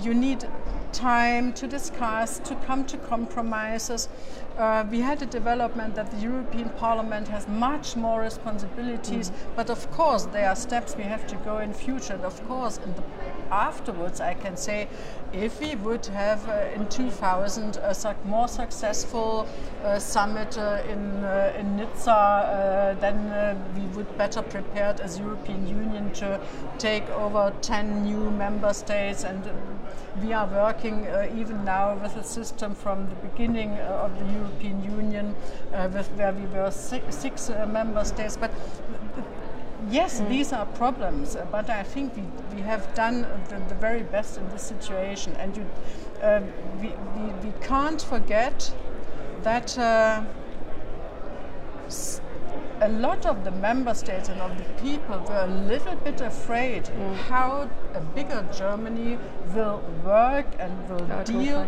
you 0.00 0.14
need 0.14 0.48
time 0.92 1.52
to 1.52 1.66
discuss, 1.66 2.38
to 2.40 2.54
come 2.66 2.84
to 2.87 2.96
compromises. 2.96 4.08
Uh, 4.56 4.84
we 4.90 5.00
had 5.00 5.22
a 5.22 5.26
development 5.26 5.94
that 5.94 6.11
the 6.11 6.16
European 6.18 6.70
Parliament 6.70 7.28
has 7.28 7.46
much 7.46 7.96
more 7.96 8.20
responsibilities, 8.20 9.30
mm-hmm. 9.30 9.56
but 9.56 9.70
of 9.70 9.90
course 9.90 10.24
there 10.26 10.48
are 10.48 10.56
steps 10.56 10.96
we 10.96 11.04
have 11.04 11.26
to 11.26 11.37
go 11.37 11.58
in 11.58 11.72
future. 11.72 12.14
And 12.14 12.24
of 12.24 12.46
course, 12.48 12.78
in 12.78 12.94
the, 12.94 13.02
afterwards, 13.50 14.20
I 14.20 14.34
can 14.34 14.56
say, 14.56 14.88
if 15.32 15.61
we 15.61 15.74
would 15.76 16.06
have 16.06 16.48
uh, 16.48 16.68
in 16.74 16.88
2000 16.88 17.76
a 17.76 17.94
su- 17.94 18.14
more 18.24 18.48
successful 18.48 19.46
uh, 19.84 19.98
summit 19.98 20.56
uh, 20.56 20.82
in 20.88 21.22
uh, 21.24 21.52
in 21.58 21.76
Nizza, 21.76 22.11
uh, 22.11 22.94
then 23.00 23.18
we 23.74 23.82
would 23.96 24.16
better 24.16 24.42
prepared 24.42 25.00
as 25.00 25.18
European 25.18 25.66
Union 25.68 26.12
to 26.14 26.40
take 26.78 27.08
over 27.11 27.52
10 27.61 28.04
new 28.04 28.30
member 28.30 28.72
states 28.72 29.24
and 29.24 29.42
we 30.22 30.32
are 30.32 30.46
working 30.46 31.06
even 31.38 31.64
now 31.64 31.94
with 31.94 32.16
a 32.16 32.24
system 32.24 32.74
from 32.74 33.08
the 33.08 33.14
beginning 33.28 33.78
of 33.78 34.18
the 34.18 34.32
European 34.32 34.82
Union, 34.82 35.34
with 35.94 36.08
where 36.16 36.32
we 36.32 36.44
were 36.46 36.70
six, 36.72 37.14
six 37.16 37.50
member 37.68 38.04
states. 38.04 38.37
But 38.37 38.50
yes, 39.90 40.20
mm. 40.20 40.28
these 40.28 40.52
are 40.52 40.66
problems, 40.66 41.36
uh, 41.36 41.46
but 41.50 41.70
I 41.70 41.82
think 41.82 42.14
we, 42.16 42.22
we 42.54 42.62
have 42.62 42.94
done 42.94 43.22
the, 43.48 43.58
the 43.68 43.74
very 43.74 44.02
best 44.02 44.36
in 44.38 44.48
this 44.50 44.62
situation. 44.62 45.34
And 45.36 45.56
you, 45.56 45.66
uh, 46.22 46.40
we, 46.80 46.88
we, 46.88 47.32
we, 47.44 47.52
can't 47.60 48.00
forget 48.00 48.72
that 49.42 49.76
a 52.80 52.88
lot 52.88 53.26
of 53.26 53.44
the 53.44 53.50
member 53.50 53.94
states 53.94 54.28
and 54.28 54.40
of 54.40 54.56
the 54.56 54.64
people 54.82 55.18
were 55.28 55.44
a 55.44 55.46
little 55.46 55.96
bit 55.96 56.20
afraid 56.20 56.84
mm. 56.84 57.14
how 57.14 57.68
a 57.94 58.00
bigger 58.00 58.46
Germany 58.52 59.18
will 59.54 59.82
work 60.04 60.46
and 60.58 60.88
will 60.88 61.24
deal 61.24 61.66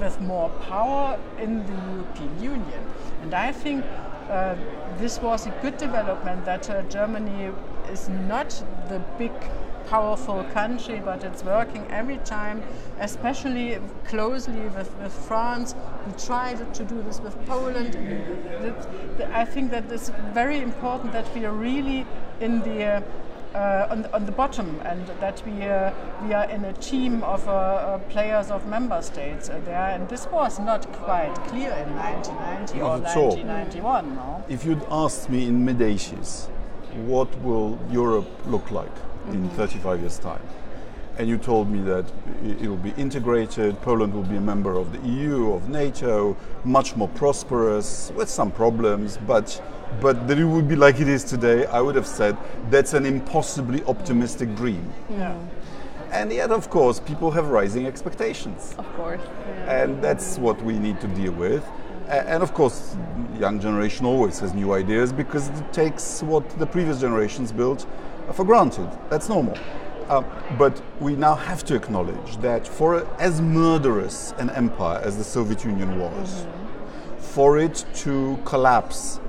with 0.00 0.20
more 0.20 0.48
power 0.68 1.18
in 1.38 1.66
the 1.66 1.72
European 1.92 2.42
Union. 2.42 2.86
And 3.22 3.34
I 3.34 3.52
think 3.52 3.84
uh, 4.28 4.54
this 4.98 5.20
was 5.20 5.46
a 5.46 5.50
good 5.62 5.76
development 5.78 6.44
that 6.44 6.68
uh, 6.68 6.82
Germany 6.82 7.52
is 7.90 8.08
not 8.08 8.50
the 8.88 9.00
big 9.18 9.32
powerful 9.88 10.44
country, 10.52 11.00
but 11.02 11.24
it's 11.24 11.42
working 11.42 11.86
every 11.90 12.18
time, 12.18 12.62
especially 13.00 13.78
closely 14.04 14.60
with, 14.76 14.94
with 15.02 15.12
France. 15.12 15.74
We 16.06 16.12
tried 16.12 16.74
to 16.74 16.84
do 16.84 17.02
this 17.02 17.20
with 17.20 17.34
Poland. 17.46 17.96
I 19.32 19.44
think 19.44 19.70
that 19.70 19.90
it's 19.90 20.10
very 20.34 20.60
important 20.60 21.12
that 21.12 21.34
we 21.34 21.46
are 21.46 21.52
really 21.52 22.06
in 22.40 22.60
the 22.60 22.84
uh, 22.84 23.00
uh, 23.58 23.88
on, 23.90 24.02
the, 24.02 24.14
on, 24.14 24.24
the, 24.24 24.32
bottom, 24.32 24.80
and 24.84 25.06
that 25.20 25.42
we 25.46 25.64
uh, 25.64 25.92
we 26.22 26.32
are 26.32 26.48
in 26.50 26.64
a 26.64 26.72
team 26.74 27.22
of 27.24 27.46
uh, 27.48 27.52
uh 27.52 27.98
players 28.10 28.50
of 28.50 28.66
member 28.66 29.02
states 29.02 29.48
uh, 29.50 29.60
there. 29.64 29.88
And 29.94 30.08
this 30.08 30.26
was 30.28 30.58
not 30.58 30.90
quite 30.92 31.34
clear 31.48 31.72
in 31.72 31.96
1990 31.96 32.80
or 32.80 32.98
1991. 32.98 34.14
No? 34.14 34.44
If 34.48 34.64
you'd 34.64 34.84
asked 34.90 35.28
me 35.28 35.46
in 35.46 35.64
mid 35.64 35.78
80s, 35.78 36.48
what 37.06 37.28
will 37.42 37.78
Europe 37.90 38.28
look 38.46 38.70
like? 38.70 38.96
in 39.32 39.48
35 39.50 40.00
years' 40.00 40.18
time. 40.18 40.40
And 41.18 41.28
you 41.28 41.36
told 41.36 41.68
me 41.68 41.80
that 41.80 42.04
it 42.44 42.68
will 42.68 42.76
be 42.76 42.90
integrated, 42.96 43.80
Poland 43.82 44.14
will 44.14 44.22
be 44.22 44.36
a 44.36 44.40
member 44.40 44.76
of 44.76 44.92
the 44.92 45.08
EU, 45.08 45.52
of 45.52 45.68
NATO, 45.68 46.36
much 46.64 46.94
more 46.94 47.08
prosperous, 47.08 48.12
with 48.14 48.28
some 48.28 48.52
problems, 48.52 49.18
but, 49.26 49.60
but 50.00 50.28
that 50.28 50.38
it 50.38 50.44
would 50.44 50.68
be 50.68 50.76
like 50.76 51.00
it 51.00 51.08
is 51.08 51.24
today, 51.24 51.66
I 51.66 51.80
would 51.80 51.96
have 51.96 52.06
said 52.06 52.36
that's 52.70 52.94
an 52.94 53.04
impossibly 53.04 53.82
optimistic 53.86 54.54
dream. 54.54 54.92
Yeah. 55.10 55.36
And 56.12 56.32
yet, 56.32 56.52
of 56.52 56.70
course, 56.70 57.00
people 57.00 57.32
have 57.32 57.48
rising 57.48 57.84
expectations. 57.86 58.76
Of 58.78 58.86
course. 58.94 59.20
Yeah. 59.20 59.82
And 59.82 60.02
that's 60.02 60.38
what 60.38 60.62
we 60.62 60.78
need 60.78 61.00
to 61.00 61.08
deal 61.08 61.32
with. 61.32 61.64
And 62.08 62.44
of 62.44 62.54
course, 62.54 62.96
young 63.38 63.60
generation 63.60 64.06
always 64.06 64.38
has 64.38 64.54
new 64.54 64.72
ideas 64.72 65.12
because 65.12 65.48
it 65.48 65.72
takes 65.72 66.22
what 66.22 66.48
the 66.58 66.66
previous 66.66 67.00
generations 67.00 67.50
built 67.50 67.86
for 68.32 68.44
granted. 68.44 68.88
That's 69.10 69.28
normal. 69.28 69.58
Uh, 70.08 70.22
but 70.56 70.80
we 71.00 71.14
now 71.14 71.34
have 71.34 71.64
to 71.64 71.74
acknowledge 71.74 72.38
that 72.38 72.66
for 72.66 73.06
as 73.18 73.42
murderous 73.42 74.32
an 74.38 74.48
empire 74.50 75.00
as 75.04 75.18
the 75.18 75.24
Soviet 75.24 75.64
Union 75.64 75.98
was, 75.98 76.44
mm-hmm. 76.44 77.18
for 77.18 77.58
it 77.58 77.84
to 77.94 78.38
collapse 78.46 79.20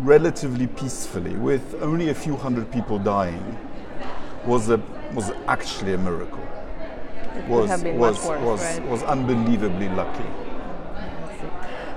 relatively 0.00 0.66
peacefully 0.66 1.36
with 1.36 1.80
only 1.80 2.10
a 2.10 2.14
few 2.14 2.36
hundred 2.36 2.70
people 2.72 2.98
dying 2.98 3.58
was 4.44 4.68
a 4.70 4.80
was 5.14 5.30
actually 5.46 5.94
a 5.94 5.98
miracle. 5.98 6.46
It 7.36 7.46
was 7.48 7.70
was 7.70 8.18
worse, 8.18 8.40
was, 8.42 8.62
right? 8.62 8.88
was 8.88 9.02
unbelievably 9.04 9.88
lucky. 9.90 10.26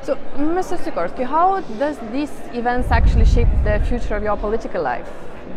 So, 0.04 0.16
Mr. 0.36 0.78
Sikorski, 0.78 1.26
how 1.26 1.62
does 1.80 1.98
these 2.12 2.32
events 2.54 2.92
actually 2.92 3.26
shape 3.26 3.48
the 3.64 3.84
future 3.88 4.16
of 4.16 4.22
your 4.22 4.38
political 4.38 4.84
life? 4.84 5.10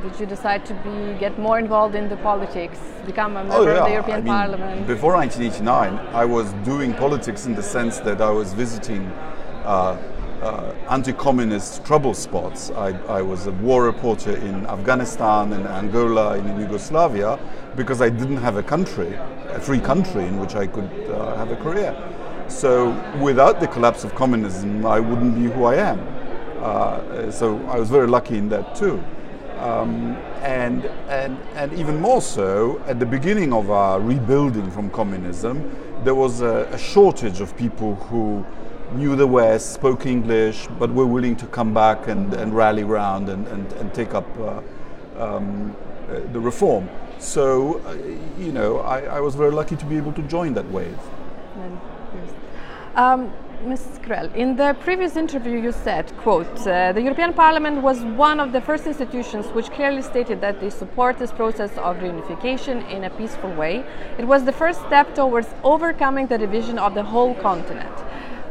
Did 0.02 0.18
you 0.20 0.26
decide 0.26 0.64
to 0.66 0.74
be 0.74 1.18
get 1.18 1.38
more 1.38 1.58
involved 1.58 1.94
in 1.94 2.08
the 2.08 2.16
politics, 2.18 2.78
become 3.04 3.36
a 3.36 3.44
member 3.44 3.54
oh, 3.54 3.64
yeah. 3.66 3.78
of 3.78 3.84
the 3.84 3.92
European 3.92 4.16
I 4.16 4.20
mean, 4.20 4.32
Parliament? 4.32 4.86
Before 4.86 5.14
1989, 5.14 6.14
I 6.14 6.24
was 6.24 6.52
doing 6.64 6.94
politics 6.94 7.46
in 7.46 7.54
the 7.54 7.62
sense 7.62 7.98
that 8.00 8.20
I 8.20 8.30
was 8.30 8.52
visiting 8.52 9.06
uh, 9.64 9.96
uh, 10.42 10.72
anti-communist 10.90 11.84
trouble 11.84 12.14
spots. 12.14 12.70
I, 12.70 12.90
I, 13.08 13.22
was 13.22 13.48
a 13.48 13.52
war 13.52 13.84
reporter 13.84 14.36
in 14.36 14.66
Afghanistan 14.66 15.52
and 15.52 15.66
Angola 15.66 16.38
and 16.38 16.48
in 16.48 16.60
Yugoslavia 16.60 17.38
because 17.74 18.00
I 18.00 18.08
didn't 18.08 18.36
have 18.36 18.56
a 18.56 18.62
country, 18.62 19.14
a 19.48 19.60
free 19.60 19.80
country 19.80 20.24
in 20.24 20.38
which 20.38 20.54
I 20.54 20.68
could 20.68 20.90
uh, 21.10 21.36
have 21.36 21.50
a 21.50 21.56
career. 21.56 21.92
So 22.46 22.90
without 23.20 23.58
the 23.58 23.66
collapse 23.66 24.04
of 24.04 24.14
communism, 24.14 24.86
I 24.86 25.00
wouldn't 25.00 25.34
be 25.34 25.50
who 25.52 25.64
I 25.64 25.74
am. 25.74 25.98
Uh, 26.60 27.30
so 27.32 27.58
I 27.66 27.78
was 27.78 27.90
very 27.90 28.06
lucky 28.06 28.38
in 28.38 28.48
that 28.50 28.76
too. 28.76 29.02
Um, 29.58 30.16
and, 30.42 30.84
and, 31.08 31.36
and 31.54 31.72
even 31.72 32.00
more 32.00 32.22
so, 32.22 32.80
at 32.86 33.00
the 33.00 33.06
beginning 33.06 33.52
of 33.52 33.70
our 33.70 34.00
rebuilding 34.00 34.70
from 34.70 34.88
communism, 34.90 35.74
there 36.04 36.14
was 36.14 36.40
a, 36.40 36.68
a 36.70 36.78
shortage 36.78 37.40
of 37.40 37.56
people 37.56 37.96
who 37.96 38.46
knew 38.92 39.16
the 39.16 39.26
West, 39.26 39.72
spoke 39.72 40.06
English, 40.06 40.68
but 40.78 40.90
were 40.90 41.06
willing 41.06 41.36
to 41.36 41.46
come 41.46 41.74
back 41.74 42.08
and, 42.08 42.32
and 42.34 42.54
rally 42.54 42.82
around 42.82 43.28
and, 43.28 43.46
and, 43.48 43.72
and 43.74 43.92
take 43.92 44.14
up 44.14 44.26
uh, 44.38 44.60
um, 45.18 45.76
uh, 46.08 46.20
the 46.32 46.40
reform. 46.40 46.88
So, 47.18 47.80
uh, 47.80 47.94
you 48.40 48.52
know, 48.52 48.78
I, 48.78 49.00
I, 49.00 49.20
was 49.20 49.34
very 49.34 49.50
lucky 49.50 49.74
to 49.76 49.84
be 49.84 49.96
able 49.96 50.12
to 50.12 50.22
join 50.22 50.54
that 50.54 50.70
wave. 50.70 50.98
Um, 52.94 53.32
Ms. 53.64 53.98
Krehl, 54.02 54.32
in 54.36 54.54
the 54.54 54.76
previous 54.80 55.16
interview 55.16 55.60
you 55.60 55.72
said, 55.72 56.16
quote, 56.18 56.46
uh, 56.66 56.92
the 56.92 57.02
European 57.02 57.32
Parliament 57.32 57.82
was 57.82 58.04
one 58.04 58.38
of 58.38 58.52
the 58.52 58.60
first 58.60 58.86
institutions 58.86 59.46
which 59.48 59.68
clearly 59.70 60.00
stated 60.00 60.40
that 60.40 60.60
they 60.60 60.70
support 60.70 61.18
this 61.18 61.32
process 61.32 61.76
of 61.78 61.96
reunification 61.96 62.88
in 62.88 63.04
a 63.04 63.10
peaceful 63.10 63.52
way. 63.54 63.84
It 64.16 64.26
was 64.26 64.44
the 64.44 64.52
first 64.52 64.80
step 64.82 65.12
towards 65.12 65.48
overcoming 65.64 66.28
the 66.28 66.38
division 66.38 66.78
of 66.78 66.94
the 66.94 67.02
whole 67.02 67.34
continent. 67.34 67.92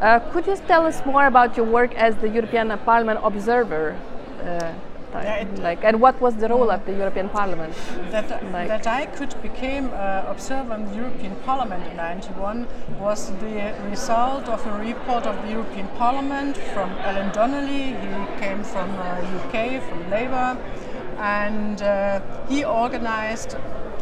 Uh, 0.02 0.20
could 0.32 0.46
you 0.46 0.58
tell 0.68 0.86
us 0.86 1.06
more 1.06 1.28
about 1.28 1.56
your 1.56 1.66
work 1.66 1.96
as 1.96 2.16
the 2.18 2.28
European 2.28 2.78
Parliament 2.80 3.20
observer? 3.24 3.98
Uh, 4.42 4.74
like, 5.14 5.84
and 5.84 6.02
what 6.02 6.20
was 6.22 6.36
the 6.36 6.50
role 6.50 6.70
of 6.70 6.86
the 6.86 6.94
European 6.94 7.30
Parliament? 7.30 7.74
That, 8.12 8.30
like, 8.52 8.68
that 8.68 8.88
I 8.88 9.06
could 9.06 9.34
become 9.42 9.92
uh, 9.94 10.24
observer 10.28 10.76
in 10.76 10.86
the 10.90 10.96
European 10.96 11.36
Parliament 11.46 11.86
in 11.88 11.98
'91 11.98 12.68
was 13.00 13.32
the 13.40 13.74
result 13.90 14.48
of 14.48 14.66
a 14.68 14.78
report 14.78 15.26
of 15.26 15.42
the 15.44 15.52
European 15.52 15.88
Parliament 15.98 16.58
from 16.74 16.90
Alan 17.00 17.32
Donnelly. 17.32 17.96
He 18.04 18.40
came 18.40 18.64
from 18.64 18.90
uh, 19.00 19.38
UK, 19.38 19.82
from 19.82 20.10
Labour, 20.10 20.58
and 21.18 21.82
uh, 21.82 22.22
he 22.50 22.64
organized 22.64 23.56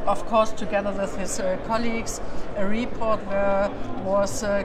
of 0.05 0.23
course, 0.27 0.51
together 0.51 0.91
with 0.91 1.17
his 1.17 1.39
uh, 1.39 1.57
colleagues, 1.65 2.21
a 2.57 2.65
report 2.65 3.19
where 3.25 3.71
was 4.03 4.43
uh, 4.43 4.63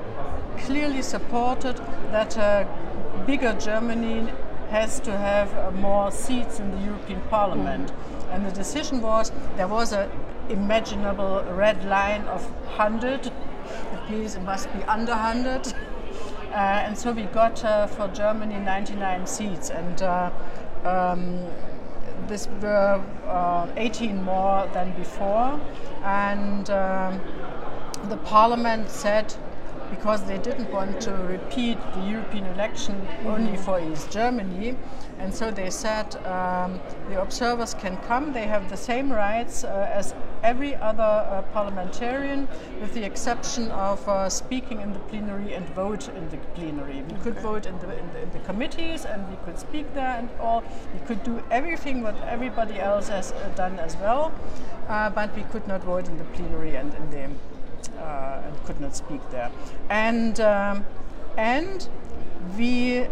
clearly 0.58 1.00
supported 1.00 1.76
that 2.12 2.36
uh, 2.36 2.64
bigger 3.26 3.54
Germany 3.54 4.28
has 4.70 5.00
to 5.00 5.16
have 5.16 5.52
uh, 5.54 5.70
more 5.72 6.10
seats 6.10 6.60
in 6.60 6.70
the 6.70 6.78
European 6.84 7.20
Parliament. 7.28 7.90
Mm. 7.90 8.34
And 8.34 8.46
the 8.46 8.52
decision 8.52 9.02
was 9.02 9.32
there 9.56 9.68
was 9.68 9.92
an 9.92 10.08
imaginable 10.48 11.44
red 11.50 11.84
line 11.84 12.22
of 12.22 12.44
100. 12.76 13.26
It 13.26 13.32
means 14.10 14.36
it 14.36 14.42
must 14.42 14.72
be 14.72 14.82
under 14.84 15.12
100. 15.12 15.66
Uh, 15.66 16.54
and 16.54 16.96
so 16.98 17.12
we 17.12 17.22
got 17.22 17.64
uh, 17.64 17.86
for 17.86 18.08
Germany 18.08 18.58
99 18.58 19.26
seats. 19.26 19.70
And 19.70 20.02
uh, 20.02 20.30
um, 20.84 21.44
this 22.28 22.48
were 22.62 23.02
uh, 23.26 23.66
18 23.76 24.22
more 24.22 24.68
than 24.72 24.92
before. 24.92 25.60
And 26.04 26.70
um, 26.70 27.20
the 28.08 28.16
parliament 28.18 28.88
said 28.88 29.34
because 29.90 30.24
they 30.24 30.38
didn't 30.38 30.70
want 30.70 31.00
to 31.02 31.12
repeat 31.12 31.78
the 31.94 32.00
European 32.00 32.46
election 32.46 33.06
only 33.24 33.56
for 33.56 33.80
East 33.80 34.10
Germany. 34.10 34.76
And 35.18 35.34
so 35.34 35.50
they 35.50 35.68
said 35.68 36.16
um, 36.24 36.80
the 37.08 37.20
observers 37.20 37.74
can 37.74 37.96
come, 38.08 38.32
they 38.32 38.46
have 38.46 38.70
the 38.70 38.76
same 38.76 39.12
rights 39.12 39.64
uh, 39.64 39.90
as 39.92 40.14
every 40.42 40.74
other 40.76 41.02
uh, 41.02 41.42
parliamentarian, 41.52 42.48
with 42.80 42.94
the 42.94 43.04
exception 43.04 43.70
of 43.72 44.06
uh, 44.08 44.30
speaking 44.30 44.80
in 44.80 44.92
the 44.92 44.98
plenary 45.00 45.52
and 45.52 45.68
vote 45.70 46.08
in 46.08 46.28
the 46.30 46.38
plenary. 46.54 47.02
We 47.02 47.16
could 47.20 47.38
vote 47.40 47.66
in 47.66 47.78
the, 47.80 47.98
in 47.98 48.12
the, 48.12 48.22
in 48.22 48.30
the 48.30 48.38
committees 48.40 49.04
and 49.04 49.28
we 49.28 49.36
could 49.44 49.58
speak 49.58 49.92
there 49.92 50.16
and 50.18 50.30
all. 50.40 50.64
We 50.94 51.06
could 51.06 51.22
do 51.22 51.42
everything 51.50 52.02
what 52.02 52.16
everybody 52.22 52.78
else 52.78 53.08
has 53.08 53.32
uh, 53.32 53.48
done 53.56 53.78
as 53.78 53.96
well, 53.96 54.32
uh, 54.88 55.10
but 55.10 55.34
we 55.36 55.42
could 55.42 55.66
not 55.68 55.84
vote 55.84 56.08
in 56.08 56.16
the 56.16 56.24
plenary 56.24 56.76
and 56.76 56.94
in 56.94 57.10
the 57.10 57.28
and 57.88 58.64
could 58.64 58.80
not 58.80 58.96
speak 58.96 59.20
there. 59.30 59.50
And 59.88 60.40
um, 60.40 60.84
and 61.36 61.88
we 62.56 63.06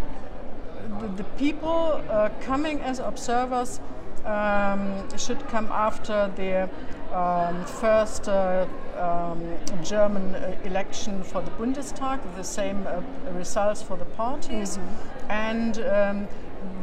the, 1.01 1.09
the 1.17 1.25
people 1.37 2.03
uh, 2.11 2.31
coming 2.41 2.81
as 2.81 2.99
observers 2.99 3.81
um, 4.25 5.09
should 5.17 5.47
come 5.49 5.67
after 5.73 6.31
the 6.37 6.69
um, 7.15 7.65
first 7.65 8.29
uh, 8.29 8.67
um, 8.97 9.57
German 9.83 10.35
uh, 10.35 10.57
election 10.65 11.23
for 11.23 11.41
the 11.41 11.51
Bundestag, 11.53 12.21
the 12.37 12.45
same 12.45 12.87
uh, 12.87 13.01
results 13.33 13.83
for 13.83 13.97
the 13.97 14.05
parties, 14.05 14.77
mm-hmm. 14.77 15.31
and 15.31 15.79
um, 15.81 16.29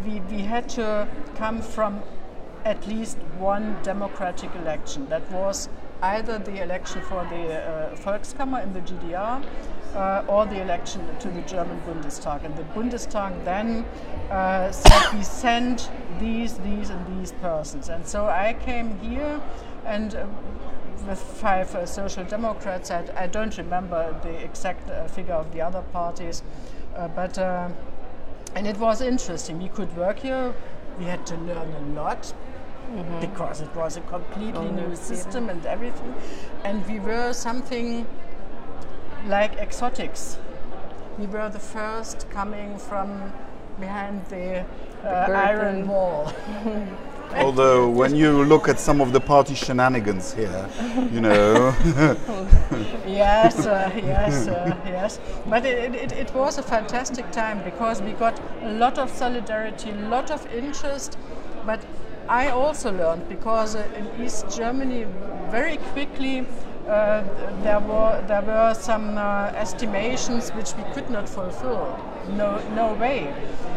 we, 0.06 0.20
we 0.36 0.42
had 0.42 0.68
to 0.70 1.08
come 1.36 1.62
from 1.62 2.02
at 2.64 2.88
least 2.88 3.18
one 3.38 3.78
democratic 3.84 4.50
election. 4.56 5.08
That 5.10 5.30
was 5.32 5.70
either 6.02 6.38
the 6.40 6.62
election 6.62 7.02
for 7.04 7.24
the 7.26 7.54
uh, 7.54 7.96
Volkskammer 7.96 8.64
in 8.64 8.74
the 8.74 8.82
GDR 8.82 9.44
uh, 9.96 10.24
or 10.28 10.46
the 10.46 10.62
election 10.62 11.02
to 11.20 11.30
the 11.30 11.42
German 11.42 11.82
Bundestag. 11.82 12.44
And 12.44 12.56
the 12.56 12.64
Bundestag 12.64 13.44
then 13.46 13.86
uh, 14.30 14.72
said 14.72 15.14
we 15.14 15.24
send 15.24 15.90
these, 16.20 16.56
these, 16.60 16.90
and 16.90 17.20
these 17.20 17.32
persons. 17.34 17.90
And 17.90 18.06
so 18.06 18.26
I 18.26 18.54
came 18.54 19.00
here 19.00 19.42
and 19.86 20.16
uh, 20.16 20.26
with 21.08 21.20
five 21.20 21.74
uh, 21.76 21.86
social 21.86 22.24
democrats, 22.24 22.92
I, 22.92 23.08
I, 23.16 23.28
don't 23.28 23.56
remember 23.58 24.20
the 24.24 24.44
exact 24.44 24.90
uh, 24.90 25.08
figure 25.08 25.36
of 25.36 25.52
the 25.52 25.62
other 25.62 25.82
parties, 25.94 26.42
but 27.16 27.38
and 27.38 28.66
it 28.66 28.78
was 28.78 29.02
interesting. 29.02 29.62
We 29.62 29.68
could 29.68 29.96
work 29.98 30.20
here. 30.20 30.54
We 30.98 31.06
had 31.06 31.26
to 31.28 31.36
learn 31.36 31.74
a 31.74 31.94
lot 31.94 32.34
mm-hmm. 32.94 33.20
because 33.20 33.62
it 33.62 33.74
was 33.76 33.98
a 33.98 34.02
completely 34.02 34.68
oh, 34.68 34.72
new 34.72 34.96
system 34.96 35.50
and 35.50 35.66
everything. 35.66 36.14
And 36.64 36.86
we 36.88 37.00
were 37.00 37.34
something 37.34 38.06
like 39.28 39.56
exotics. 39.58 40.38
We 41.18 41.28
were 41.28 41.50
the 41.50 41.60
first 41.60 42.30
coming 42.30 42.78
from 42.78 43.32
behind 43.80 44.26
the, 44.28 44.60
uh, 45.04 45.28
the 45.28 45.34
iron 45.34 45.88
wall. 45.88 46.32
Although 47.36 47.90
when 47.90 48.16
you 48.16 48.46
look 48.46 48.70
at 48.70 48.80
some 48.80 49.02
of 49.02 49.12
the 49.12 49.20
party 49.20 49.56
shenanigans 49.56 50.34
here, 50.34 50.70
you 51.12 51.20
know. 51.20 51.76
yes, 53.06 53.66
uh, 53.66 53.92
yes, 53.96 54.48
uh, 54.48 54.78
yes. 54.86 55.20
But 55.48 55.66
it, 55.66 55.96
it, 55.96 56.12
it, 56.12 56.34
was 56.34 56.58
a 56.58 56.64
fantastic 56.64 57.32
time 57.32 57.64
because 57.64 58.02
we 58.02 58.12
got 58.14 58.40
a 58.62 58.72
lot 58.72 58.98
of 58.98 59.10
solidarity, 59.10 59.90
a 59.90 60.08
lot 60.08 60.32
of 60.32 60.46
interest, 60.54 61.18
but 61.66 61.84
I 62.28 62.50
also 62.50 62.92
learned 62.92 63.30
because 63.30 63.76
uh, 63.76 63.88
in 63.96 64.26
East 64.26 64.46
Germany, 64.56 65.06
very 65.52 65.78
quickly, 65.94 66.46
uh, 66.88 67.24
there 67.62 67.80
were 67.80 68.24
there 68.28 68.42
were 68.42 68.74
some 68.74 69.18
uh, 69.18 69.52
estimations 69.56 70.50
which 70.52 70.76
we 70.76 70.84
could 70.94 71.10
not 71.10 71.30
fulfill. 71.30 71.98
No, 72.30 72.60
no 72.76 72.94
way. 72.94 73.34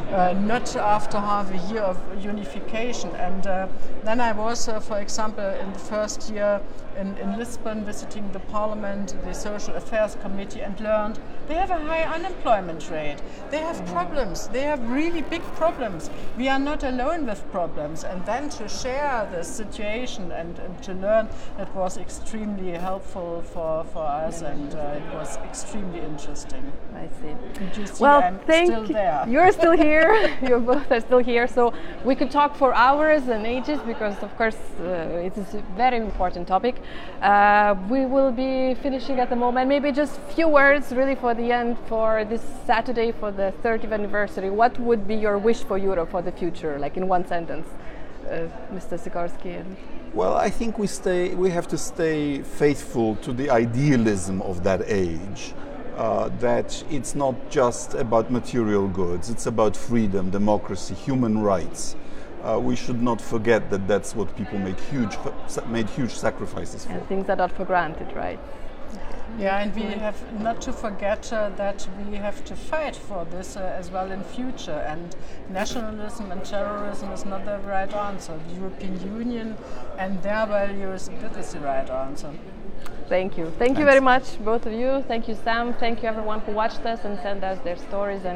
Uh, 0.09 0.33
not 0.33 0.75
after 0.75 1.19
half 1.19 1.51
a 1.53 1.73
year 1.73 1.83
of 1.83 1.99
unification. 2.25 3.11
And 3.17 3.47
uh, 3.47 3.69
then 4.05 4.21
I 4.21 4.33
was, 4.33 4.67
uh, 4.67 4.81
for 4.81 4.99
example, 4.99 5.45
in 5.45 5.71
the 5.75 5.79
first 5.79 6.31
year 6.31 6.63
in, 6.99 7.17
in 7.19 7.39
Lisbon 7.39 7.85
visiting 7.85 8.31
the 8.33 8.41
parliament, 8.41 9.15
the 9.25 9.33
social 9.33 9.75
affairs 9.75 10.17
committee, 10.21 10.61
and 10.61 10.79
learned 10.81 11.19
they 11.47 11.55
have 11.55 11.71
a 11.71 11.79
high 11.79 12.03
unemployment 12.03 12.91
rate. 12.91 13.17
They 13.51 13.59
have 13.59 13.85
problems. 13.87 14.49
They 14.49 14.63
have 14.63 14.91
really 14.91 15.23
big 15.23 15.43
problems. 15.55 16.11
We 16.37 16.49
are 16.49 16.59
not 16.59 16.83
alone 16.83 17.27
with 17.27 17.41
problems. 17.53 18.05
And 18.05 18.25
then 18.27 18.49
to 18.51 18.69
share 18.69 19.29
the 19.33 19.45
situation 19.45 20.33
and, 20.33 20.59
and 20.59 20.83
to 20.83 20.95
learn 20.95 21.29
it 21.59 21.69
was 21.75 21.97
extremely 21.97 22.73
helpful 22.73 23.43
for, 23.43 23.85
for 23.85 24.03
us, 24.03 24.43
and 24.43 24.75
uh, 24.75 24.97
it 24.97 25.15
was 25.15 25.37
extremely 25.39 26.01
interesting. 26.01 26.73
I 26.95 27.09
see. 27.21 27.81
you 27.81 27.87
see 27.87 28.03
well, 28.03 28.23
I'm 28.23 28.39
thank 28.41 28.71
still 28.71 28.87
there. 28.87 29.25
You're 29.29 29.53
still 29.53 29.77
here. 29.77 29.98
you 30.43 30.59
both 30.59 30.91
are 30.91 31.01
still 31.01 31.19
here. 31.19 31.47
So 31.47 31.73
we 32.05 32.15
could 32.15 32.31
talk 32.31 32.57
for 32.57 32.75
hours 32.75 33.29
and 33.29 33.47
ages 33.47 33.81
because, 33.87 34.17
of 34.23 34.37
course, 34.37 34.57
uh, 34.81 35.27
it 35.29 35.37
is 35.37 35.55
a 35.55 35.63
very 35.77 35.99
important 35.99 36.49
topic. 36.49 36.77
Uh, 37.23 37.75
we 37.89 38.07
will 38.07 38.33
be 38.33 38.75
finishing 38.83 39.21
at 39.21 39.31
the 39.31 39.37
moment. 39.37 39.69
Maybe 39.69 39.93
just 39.93 40.21
few 40.35 40.49
words, 40.49 40.93
really, 40.93 41.15
for 41.15 41.35
the 41.35 41.53
end 41.53 41.77
for 41.89 42.25
this 42.25 42.43
Saturday 42.67 43.13
for 43.13 43.31
the 43.31 43.53
30th 43.63 43.93
anniversary. 43.93 44.51
What 44.51 44.79
would 44.79 45.07
be 45.07 45.15
your 45.15 45.39
wish 45.39 45.63
for 45.63 45.79
Europe 45.79 46.11
for 46.11 46.23
the 46.23 46.33
future, 46.33 46.79
like 46.79 46.97
in 46.97 47.09
one 47.09 47.27
sentence, 47.27 47.69
uh, 48.27 48.49
Mr. 48.73 48.99
Sikorski? 48.99 49.65
Well, 50.15 50.35
I 50.35 50.51
think 50.51 50.79
we 50.79 50.87
stay. 50.87 51.35
We 51.35 51.51
have 51.51 51.69
to 51.69 51.79
stay 51.79 52.43
faithful 52.43 53.17
to 53.17 53.33
the 53.33 53.51
idealism 53.51 54.41
of 54.43 54.65
that 54.65 54.83
age 54.87 55.53
uh, 55.99 56.29
that 56.39 56.85
it's 56.91 57.15
not 57.17 57.35
just 57.51 57.95
about 57.95 58.31
material 58.31 58.87
goods, 58.87 59.31
it's 59.31 59.47
about 59.47 59.77
freedom, 59.77 60.31
democracy, 60.31 60.95
human 60.95 61.43
rights. 61.43 61.97
Uh, 62.45 62.59
we 62.63 62.77
should 62.77 63.03
not 63.03 63.21
forget 63.21 63.69
that 63.69 63.89
that's 63.89 64.15
what 64.15 64.35
people 64.37 64.59
made 64.61 64.79
huge, 64.79 65.19
made 65.67 65.91
huge 65.91 66.13
sacrifices 66.13 66.85
for. 66.85 66.93
And 66.93 67.09
things 67.09 67.29
are 67.29 67.35
not 67.35 67.51
for 67.51 67.65
granted, 67.65 68.15
right? 68.15 68.39
Yeah, 69.39 69.59
and 69.59 69.75
we 69.75 69.83
have 69.83 70.41
not 70.41 70.61
to 70.63 70.73
forget 70.73 71.33
uh, 71.33 71.51
that 71.57 71.87
we 72.09 72.17
have 72.17 72.45
to 72.45 72.57
fight 72.57 72.97
for 72.97 73.25
this 73.25 73.57
uh, 73.57 73.75
as 73.79 73.91
well 73.91 74.11
in 74.11 74.23
future. 74.23 74.85
And 74.87 75.15
nationalism 75.51 76.31
and 76.31 76.45
terrorism 76.45 77.13
is 77.13 77.25
not 77.25 77.45
the 77.45 77.59
right 77.59 77.93
answer. 77.93 78.39
The 78.49 78.55
European 78.55 79.01
Union 79.01 79.57
and 79.99 80.23
their 80.23 80.47
values, 80.47 81.11
that 81.21 81.37
is 81.37 81.53
the 81.53 81.61
right 81.61 81.91
answer. 81.91 82.33
Thank 83.09 83.39
you. 83.39 83.47
Thank 83.59 83.79
you 83.79 83.85
very 83.87 84.01
much, 84.01 84.39
both 84.39 84.67
of 84.67 84.73
you. 84.73 85.03
Thank 85.09 85.29
you, 85.29 85.35
Sam. 85.35 85.73
Thank 85.73 86.03
you, 86.03 86.09
everyone 86.09 86.41
who 86.41 86.53
watched 86.53 86.85
us 86.85 87.05
and 87.05 87.19
sent 87.21 87.43
us 87.43 87.59
their 87.61 87.77
stories 87.77 88.19
and 88.19 88.27